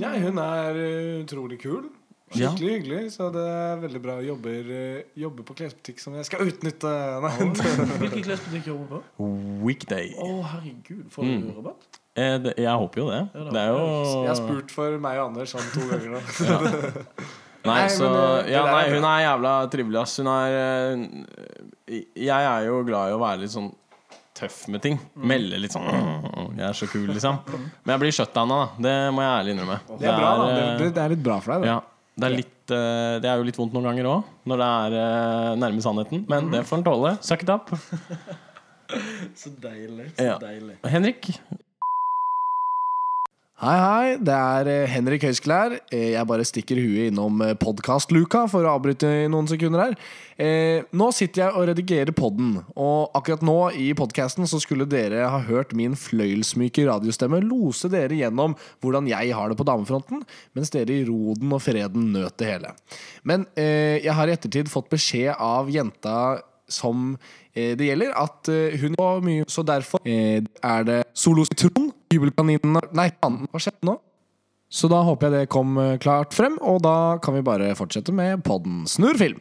[0.00, 1.90] Ja, hun er eh, utrolig kul.
[2.32, 2.48] Ja.
[2.56, 4.14] Hyggelig, så det er veldig bra.
[4.24, 4.84] Jobber, jobbe,
[5.20, 6.92] jobber på klesbutikk som jeg skal utnytte.
[7.24, 7.32] Nei,
[8.00, 9.28] Hvilken klesbutikk jobber du på?
[9.66, 10.14] Weekday.
[10.16, 11.04] Å, herregud.
[11.12, 12.00] Får du rabatt?
[12.16, 13.20] Eh, det, jeg håper jo det.
[13.32, 13.84] Ja, Det er jo
[14.22, 16.20] Jeg har spurt for meg og Anders sånn to ganger nå.
[17.62, 20.16] Nei, Nei, så eh, det Ja, nei, hun er jævla trivelig, ass.
[20.18, 21.04] Hun er eh,
[21.88, 23.70] Jeg er jo glad i å være litt sånn
[24.38, 24.98] tøff med ting.
[25.14, 25.84] Melde litt sånn
[26.56, 27.40] Jeg er så kul, liksom.
[27.84, 28.84] Men jeg blir shutdowna, da.
[28.86, 29.78] Det må jeg ærlig innrømme.
[29.98, 31.66] Det er bra, Det, det, det er litt bra for deg.
[31.66, 31.72] Da.
[31.74, 31.80] ja,
[32.22, 34.96] det er litt eh, Det er jo litt vondt noen ganger òg, når det er
[35.02, 36.24] eh, nærme sannheten.
[36.32, 37.12] Men det får en tåle.
[37.24, 37.72] Suck it up.
[39.40, 40.10] Så deilig.
[40.18, 40.38] Så Ja.
[40.42, 40.74] deilig.
[40.92, 41.30] Henrik,
[43.62, 44.06] Hei, hei.
[44.18, 45.76] Det er eh, Henrik Høisklær.
[45.94, 49.94] Eh, Jeg bare stikker huet innom podkastluka for å avbryte i noen sekunder her.
[50.34, 55.28] Eh, Nå sitter jeg og redigerer podden, og akkurat nå i podkasten så skulle dere
[55.30, 60.26] ha hørt min fløyelsmyke radiostemme lose dere gjennom hvordan jeg har det på damefronten,
[60.58, 62.74] mens dere i roden og freden nøt det hele.
[63.22, 66.18] Men eh, jeg har i ettertid fått beskjed av jenta
[66.66, 67.12] som
[67.54, 71.44] eh, det gjelder, at eh, hun var mye Så derfor eh, er det Solo
[72.12, 73.96] Citron, Jubelkaninene Nei, faen, hva skjedde nå?
[74.72, 78.12] Så da håper jeg det kom eh, klart frem, og da kan vi bare fortsette
[78.12, 79.40] med podden Snurrfilm.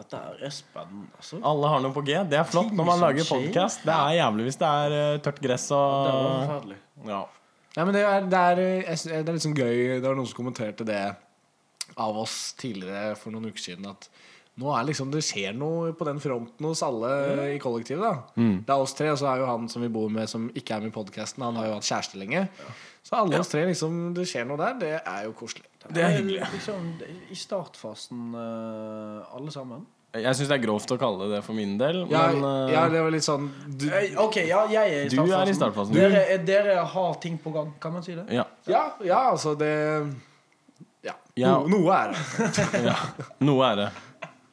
[0.00, 1.38] Dette er spennende, altså.
[1.46, 2.16] alle har noe på G.
[2.26, 3.84] Det er flott når man lager podkast.
[3.86, 6.80] Det er jævlig hvis det er eh, tørt gress Det var og forferdelig.
[7.10, 7.20] ja.
[7.76, 10.26] Ja, men det er, det, er, eh, det er litt sånn gøy Det var noen
[10.26, 11.04] som kommenterte det
[12.00, 13.86] av oss tidligere for noen uker siden.
[13.86, 14.08] At
[14.60, 17.10] nå er liksom det skjer noe på den fronten hos alle
[17.54, 18.02] i kollektivet.
[18.04, 20.50] da Det er oss tre, og så er jo han som vi bor med, som
[20.52, 21.42] ikke er med i podkasten.
[21.46, 22.46] Han har jo hatt kjæreste lenge.
[23.02, 24.74] Så alle oss tre, liksom, det skjer noe der.
[24.82, 25.64] Det er jo koselig.
[25.88, 26.42] Det er hyggelig.
[26.52, 26.90] Liksom,
[27.32, 29.86] I startfasen, eh, alle sammen.
[30.12, 32.80] Jeg syns det er grovt å kalle det for min del, Ja, men uh, ja,
[32.90, 33.44] det var litt sånn
[33.78, 35.36] du, Eh, OK, ja, jeg er i Du startfasen.
[35.38, 35.94] er i startfasen.
[35.94, 38.24] Dere, er- dere har ting på gang, kan man si det?
[38.34, 38.42] ja.
[38.66, 39.70] ja, ja, altså det
[41.06, 41.14] Ja.
[41.38, 41.52] Ja.
[41.62, 42.54] No, noe er det.
[42.90, 42.96] ja.
[43.46, 43.88] Noe er det.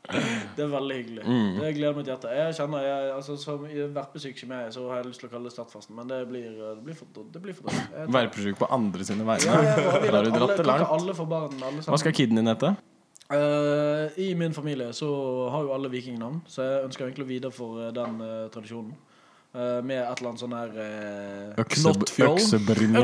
[0.58, 1.24] Det er veldig hyggelig.
[1.28, 1.60] Mm.
[1.62, 2.34] Det gleder mitt hjerte.
[2.34, 5.34] Jeg kjenner, jeg, altså, Som verpesyk som jeg er, så har jeg lyst til å
[5.34, 8.38] kalle det Stadfasten, men det blir, det blir for det blir for drøyt.
[8.38, 9.46] Jeg- på andre sine vegne.
[9.46, 10.90] Ja, jeg bare Da har du dratt det langt.
[10.90, 12.76] alle barn, alle Hva skal kiden din hete?
[13.28, 15.08] Uh, I min familie så
[15.52, 18.94] har jo alle vikingnavn, så jeg ønsker egentlig å videreføre den uh, tradisjonen.
[19.58, 22.36] Eh, med et eller annet sånn her eh, Knottfjoll.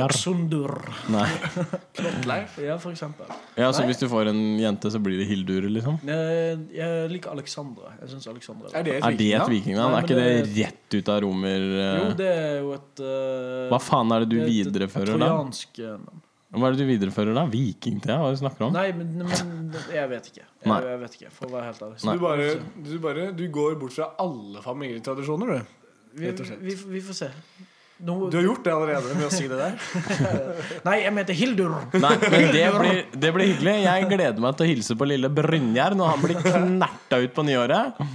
[0.05, 0.73] Øksundur.
[1.09, 1.23] Nei.
[1.97, 3.25] Knottleir, Ja, for eksempel.
[3.57, 3.87] Ja, så Nei.
[3.89, 5.97] hvis du får en jente, så blir det Hildur, liksom?
[6.05, 7.95] Jeg, jeg liker Alexandra.
[8.03, 9.97] Jeg synes Alexandra Er det et Er det et vikingnavn?
[9.97, 11.67] Er ikke det, det rett ut av romer...
[11.73, 11.97] eh?
[12.03, 15.33] Jo, det er jo et uh, Hva faen er det du det er viderefører da?
[15.33, 16.23] Trojansk eh, navn.
[16.53, 17.47] Hva er det du viderefører da?
[17.49, 18.19] Vikingtida?
[18.21, 18.75] Hva er det du snakker om?
[18.77, 20.43] Nei, men, men jeg vet ikke.
[20.45, 22.03] Jeg, jeg vet ikke, For å være helt ærlig.
[22.03, 25.79] Du bare, du bare Du går bort fra alle familietradisjoner, du.
[26.13, 27.29] Vi, vi, vi får se.
[28.03, 29.75] No, Du har gjort det allerede med å si det der.
[30.87, 31.75] Nei, jeg mente Hildur.
[31.93, 33.75] Nei, men det blir, det blir hyggelig.
[33.85, 37.47] Jeg gleder meg til å hilse på lille Brynjar når han blir knerta ut på
[37.47, 38.01] nyåret.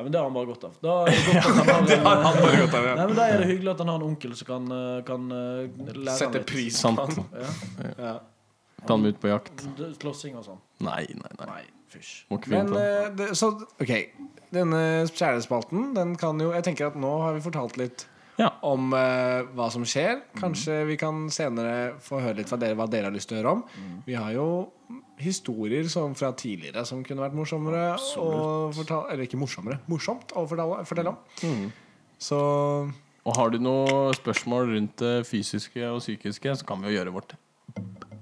[0.00, 0.76] Ja, men men det har han bare godt av.
[0.80, 2.96] Da er det, godt at han har.
[2.96, 5.26] Nei, men da er det hyggelig at han har en onkel som kan, eh, kan
[5.36, 7.18] eh, lære han Sette pris på han.
[7.36, 7.50] Ja.
[7.98, 8.14] Ja.
[8.80, 9.66] Ta ham ut på jakt.
[10.00, 10.58] Slåssing og sånn.
[10.86, 11.50] Nei, nei, nei.
[11.50, 12.14] Nei, fysj.
[12.52, 13.92] Men eh, det, så OK.
[14.54, 14.80] Denne
[15.10, 18.06] kjærespalten, den kan jo Jeg tenker at nå har vi fortalt litt
[18.40, 18.48] Ja.
[18.64, 20.22] om eh, hva som skjer.
[20.40, 23.40] Kanskje vi kan senere få høre litt fra dere hva dere har lyst til å
[23.42, 23.64] høre om.
[24.06, 24.46] Vi har jo
[25.20, 27.98] historier som fra tidligere som kunne vært morsommere.
[28.16, 31.70] å fortale, eller ikke morsommere, morsomt å fortelle, fortelle om.
[32.20, 32.38] Så
[33.28, 37.12] Og har du noen spørsmål rundt det fysiske og psykiske, så kan vi jo gjøre
[37.12, 37.36] vårt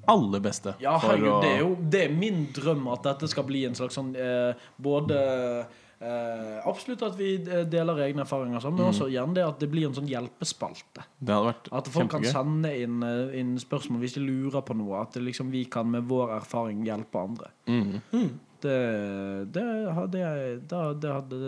[0.09, 0.75] aller beste.
[0.81, 3.65] Ja, for herregud, å- det er jo det er min drøm at dette skal bli
[3.69, 5.67] en slags sånn eh, Både
[6.01, 9.59] eh, Absolutt at vi eh, deler egne erfaringer, og sånn, men også gjerne det at
[9.61, 11.05] det blir en sånn hjelpespalte.
[11.19, 14.77] Det hadde vært At folk kan sende inn, eh, inn spørsmål hvis de lurer på
[14.79, 15.01] noe.
[15.03, 17.51] At liksom, vi kan med vår erfaring hjelpe andre.
[17.67, 18.31] Mhm.
[18.63, 21.39] Det, det hadde jeg Da, det hadde,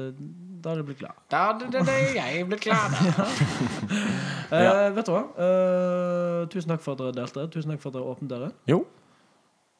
[0.62, 1.16] da hadde jeg blitt glad.
[1.32, 3.34] da hadde det, det jeg blitt glad av.
[4.50, 5.20] Eh, vet du hva?
[5.38, 7.44] Eh, tusen takk for at dere delte.
[7.54, 8.48] Tusen takk for at dere åpnet dere.
[8.66, 8.80] Jo.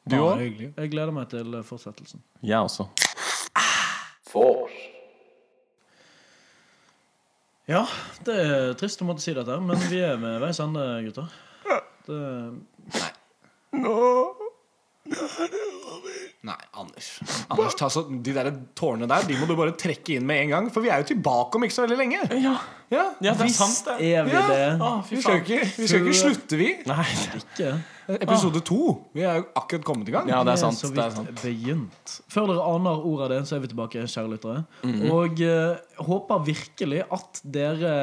[0.07, 0.39] Du òg?
[0.39, 0.69] hyggelig.
[0.77, 2.23] Jeg gleder meg til eh, fortsettelsen.
[2.39, 2.87] Jeg også.
[7.71, 7.85] Ja,
[8.25, 11.27] det er trist å måtte si dette, men vi er ved veis ende, gutter.
[12.07, 12.17] Det,
[12.91, 13.11] Nei,
[16.73, 17.19] Anders.
[17.49, 20.53] Anders ta så, De der tårene der De må du bare trekke inn med en
[20.55, 20.69] gang.
[20.73, 22.21] For vi er jo tilbake om ikke så veldig lenge.
[22.41, 22.55] Ja,
[22.91, 23.93] Ja, ja det er sant, det.
[24.17, 24.41] er vi Ja.
[24.49, 24.87] det?
[25.09, 26.69] Vi skal jo ikke, vi skal ikke slutte, vi.
[26.89, 27.05] Nei.
[27.37, 27.69] Ikke?
[28.17, 28.79] Episode to.
[29.15, 30.27] Vi er jo akkurat kommet i gang.
[30.27, 30.81] Ja, det er sant.
[30.81, 31.29] Det er sant.
[31.39, 32.15] begynt.
[32.27, 34.65] Før dere aner ordet av det, så er vi tilbake, kjære lyttere.
[34.83, 35.05] Mhm.
[35.11, 37.93] Og uh, håper virkelig at dere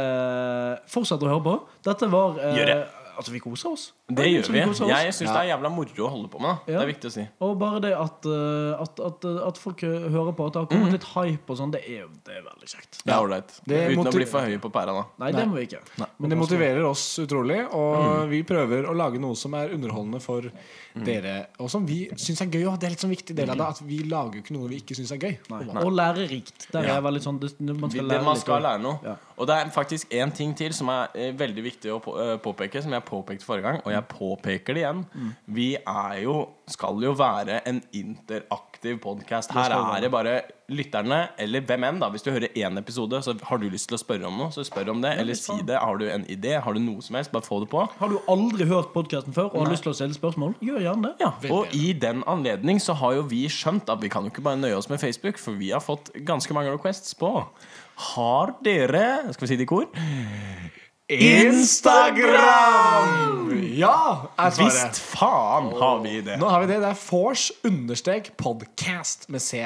[0.88, 1.56] fortsetter å høre på.
[1.84, 2.78] Dette var uh, Gjør det.
[3.18, 3.84] Altså, vi koser oss.
[4.08, 4.54] Det det gjør som
[4.86, 4.92] vi.
[4.92, 6.60] Jeg syns det er jævla moro å holde på med.
[6.70, 6.78] Ja.
[6.78, 7.24] Det er viktig å si.
[7.44, 10.94] Og bare det at, eh, at, at, at folk hører på, at det har kommet
[10.94, 13.00] litt hype og sånn, det det er veldig kjekt.
[13.02, 13.56] Det er ålreit.
[13.66, 15.04] Det Uten å bli for høye på pæra, da.
[15.24, 15.82] Nei, det må vi ikke.
[16.18, 20.46] Men det motiverer oss utrolig, og vi prøver å lage noe som er underholdende for
[21.04, 22.64] dere, og som vi syns er gøy.
[22.70, 24.70] Og det er litt sånn viktig del av det at vi lager jo ikke noe
[24.70, 25.34] vi ikke syns er gøy.
[25.52, 25.62] Nei.
[25.82, 26.68] Og lærerikt.
[26.74, 28.44] Der er veldig sånn det, Man skal det, lære man litt.
[28.46, 28.98] skal lære noe.
[29.06, 29.16] Ja.
[29.38, 32.82] Og det er faktisk én ting til som er eh, veldig viktig å eh, påpeke,
[32.82, 35.02] som jeg påpekte forrige gang, og jeg påpeker det igjen.
[35.58, 36.38] Vi er jo
[36.68, 39.52] skal jo være en interaktiv podkast.
[39.56, 40.34] Her er det bare
[40.68, 42.10] lytterne, eller hvem enn, da.
[42.12, 44.64] Hvis du hører én episode, så har du lyst til å spørre om noe, så
[44.66, 45.14] spør om det.
[45.20, 45.78] Eller si det.
[45.80, 46.58] Har du en idé?
[46.60, 47.32] Har du noe som helst?
[47.32, 47.86] Bare få det på.
[47.98, 51.08] Har du aldri hørt podkasten før og har lyst til å stille spørsmål, gjør gjerne
[51.08, 51.14] det.
[51.24, 54.44] Ja, og i den anledning så har jo vi skjønt at vi kan jo ikke
[54.44, 57.32] bare nøye oss med Facebook, for vi har fått ganske mange requests på.
[58.12, 59.88] Har dere Skal vi si det i kor?
[61.08, 62.28] Instagram!
[63.78, 64.58] Ja, er svaret.
[64.60, 66.34] Visst faen har vi det.
[66.36, 66.82] Nå har vi det.
[66.82, 69.62] Det er Force understrek podcast med C.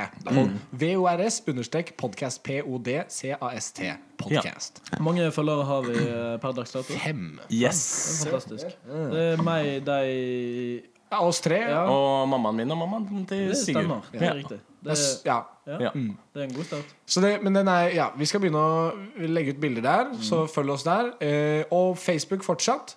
[0.70, 2.42] VORS understrek podcast.
[2.46, 3.90] P-O-D-C-A-S-T.
[4.22, 4.82] Podcast.
[4.92, 6.94] Hvor mange følgere har vi eh, per dags dato?
[6.94, 7.40] Fem.
[7.50, 7.82] Yes.
[8.22, 8.78] Fantastisk.
[8.86, 11.58] Det er meg, deg Ja, oss tre.
[11.68, 13.82] Ja, Og mammaen min og mammaen til det Sigurd.
[13.84, 14.06] stemmer.
[14.12, 14.60] Det er riktig.
[14.82, 15.36] Det er ja.
[15.78, 16.16] ja, Mm.
[16.34, 16.94] det er en god start.
[17.06, 20.40] Så det, men den er, ja, vi skal begynne å legge ut bilder der, så
[20.50, 21.12] følg oss der.
[21.22, 22.96] Eh, og Facebook fortsatt.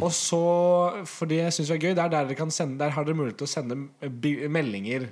[0.00, 0.42] Og så,
[1.10, 3.16] for det jeg vi er gøy, det er der dere kan sende Der har dere
[3.18, 3.80] mulighet til å sende
[4.50, 5.08] meldinger.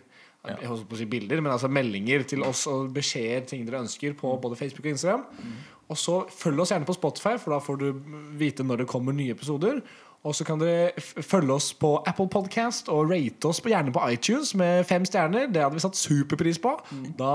[0.47, 3.83] Jeg holdt på å si bilder, men altså meldinger til oss og beskjeder, ting dere
[3.85, 5.25] ønsker, på både Facebook og Instagram.
[5.93, 7.93] Og så følg oss gjerne på Spotify, for da får du
[8.41, 9.83] vite når det kommer nye episoder.
[10.23, 14.03] Og så kan dere følge oss på Apple Podcast og rate oss på, gjerne på
[14.15, 15.49] iTunes med fem stjerner.
[15.51, 16.77] Det hadde vi satt superpris på.
[17.19, 17.33] Da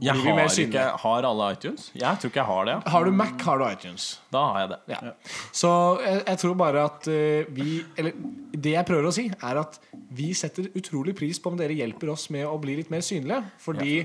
[0.00, 0.86] Jeg blir vi har mer ikke synlige.
[1.02, 1.90] Har alle iTunes?
[1.92, 2.76] Jeg tror ikke jeg har det.
[2.94, 4.06] Har du Mac, har du iTunes.
[4.32, 4.80] Da har jeg det.
[4.94, 5.12] Ja.
[5.52, 8.16] Så jeg, jeg tror bare at uh, vi Eller
[8.56, 9.76] det jeg prøver å si, er at
[10.16, 13.44] vi setter utrolig pris på om dere hjelper oss med å bli litt mer synlige.
[13.60, 14.00] Fordi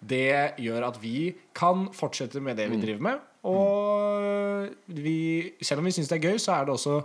[0.00, 3.26] det gjør at vi kan fortsette med det vi driver med.
[3.48, 4.68] Og
[5.00, 7.00] vi, selv om vi syns det er gøy, så er det også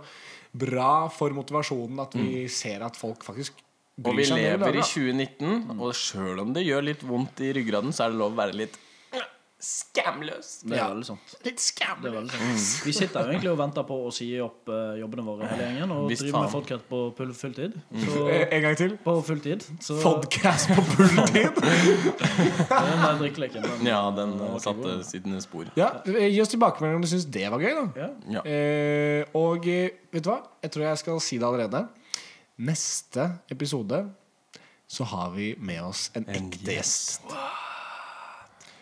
[0.58, 3.60] bra for motivasjonen at vi ser at folk faktisk
[3.96, 7.44] bryr vi seg Og vi lever i 2019, og sjøl om det gjør litt vondt
[7.44, 8.76] i ryggraden, så er det lov å være litt
[9.58, 10.48] skamløs.
[10.68, 11.34] Det er veldig sant.
[11.46, 12.32] Litt skamløst.
[12.36, 12.84] Sant.
[12.86, 15.94] Vi sitter jo egentlig og venter på å si opp uh, jobbene våre hele gjengen
[15.94, 16.52] og Visst drive med faen.
[16.60, 17.78] podcast på full- fulltid.
[18.04, 18.96] Så, Eh, En gang til.
[19.04, 19.64] på fulltid.
[19.80, 21.56] Så Podcast på fulltid.
[21.62, 25.04] den der drikkeleken den- Ja, den den eh, var ikke satte god.
[25.08, 25.64] sine spor.
[25.76, 27.74] Ja, Gi oss tilbakemelding om du syns det var gøy.
[27.74, 28.08] da Ja.
[28.36, 28.44] Ja.
[28.44, 30.42] eh, Og eh, vet du hva?
[30.62, 31.86] Jeg tror jeg skal si det allerede.
[32.58, 34.04] Neste episode
[34.88, 37.22] så har vi med oss en ekte gjest.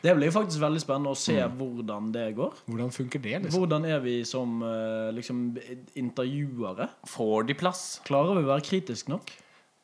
[0.05, 1.55] Det blir faktisk veldig spennende å se Mm.
[1.57, 2.59] hvordan det går.
[2.69, 3.39] Hvordan funker det?
[3.43, 3.57] liksom?
[3.63, 5.39] Hvordan er vi som eh, liksom,
[5.97, 6.91] intervjuere?
[7.09, 8.01] Får de plass?
[8.05, 9.33] Klarer vi å være kritiske nok?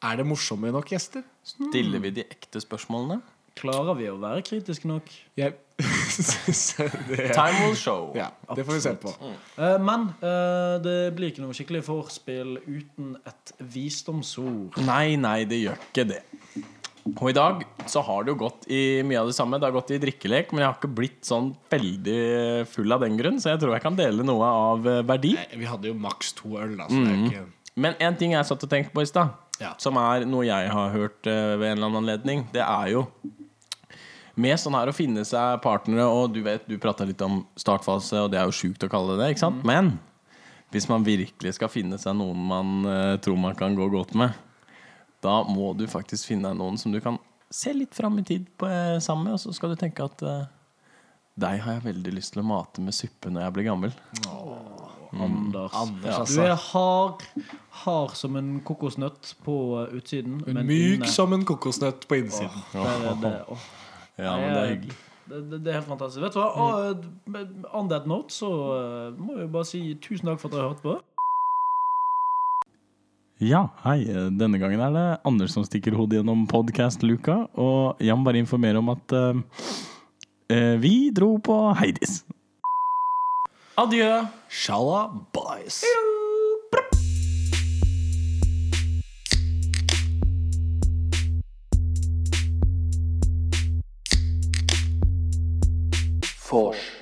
[0.04, 1.24] Er det morsomme nok gjester?
[1.44, 3.20] Stiller vi de ekte spørsmålene?
[3.60, 5.08] Klarer vi å være kritiske nok?
[5.36, 8.12] Jeg det, Time will show.
[8.14, 9.12] ja, det får vi se på.
[9.20, 9.84] Mm.
[9.84, 14.76] men eh, det blir ikke noe skikkelig vorspiel uten et visdomsord.
[14.84, 16.20] Nei, nei, det gjør ikke det.
[17.08, 19.58] Og i dag så har det jo gått i mye av det samme.
[19.60, 22.18] Det har gått i drikkelek, men jeg har ikke blitt sånn veldig
[22.70, 25.32] full av den grunn, så jeg tror jeg kan dele noe av eh, verdi.
[25.38, 26.88] Nei, Vi hadde jo maks to øl, da.
[26.90, 27.46] Så det er ikke
[27.80, 29.74] Men en ting jeg satt og tenkte på i stad, Ja.
[29.78, 33.06] som er noe jeg har hørt eh, ved en eller annen anledning, det er jo
[34.40, 38.22] med sånn her å finne seg partnere, og du vet, du prata litt om startfase,
[38.24, 39.64] og det er jo sjukt å kalle det det, ikke sant?
[39.68, 39.98] Men
[40.72, 44.32] hvis man virkelig skal finne seg noen man uh, tror man kan gå godt med,
[45.24, 47.18] da må du faktisk finne deg noen som du kan
[47.50, 50.22] se litt fram i tid på, eh, sammen med, og så skal du tenke at
[50.22, 50.44] eh,
[51.40, 53.92] deg har jeg veldig lyst til å mate med suppe når jeg blir gammel.
[55.12, 55.72] Anders.
[55.74, 56.42] Anders, Du altså.
[56.46, 57.22] er hard,
[57.82, 59.54] hard som en kokosnøtt på
[59.98, 60.40] utsiden.
[60.46, 62.62] Men men myk inne- som en kokosnøtt på innsiden.
[62.72, 63.64] det, er det, åh.
[64.20, 64.96] Ja, men det er hyggelig.
[65.30, 66.22] Det, det, det er helt fantastisk.
[66.24, 66.48] Vet du hva?
[66.54, 67.04] Og,
[67.34, 70.68] eh, on that note så eh, må jeg bare si tusen takk for at dere
[70.68, 70.94] har hørt på.
[73.40, 74.04] Ja, hei.
[74.36, 77.46] Denne gangen er det Anders som stikker hodet gjennom podcast-luka.
[77.56, 79.40] Og jeg må bare informere om at eh,
[80.52, 82.20] eh, vi dro på Heidis.
[83.80, 84.12] Adjø.
[84.52, 85.80] Shalla boys.
[96.50, 96.99] Vors.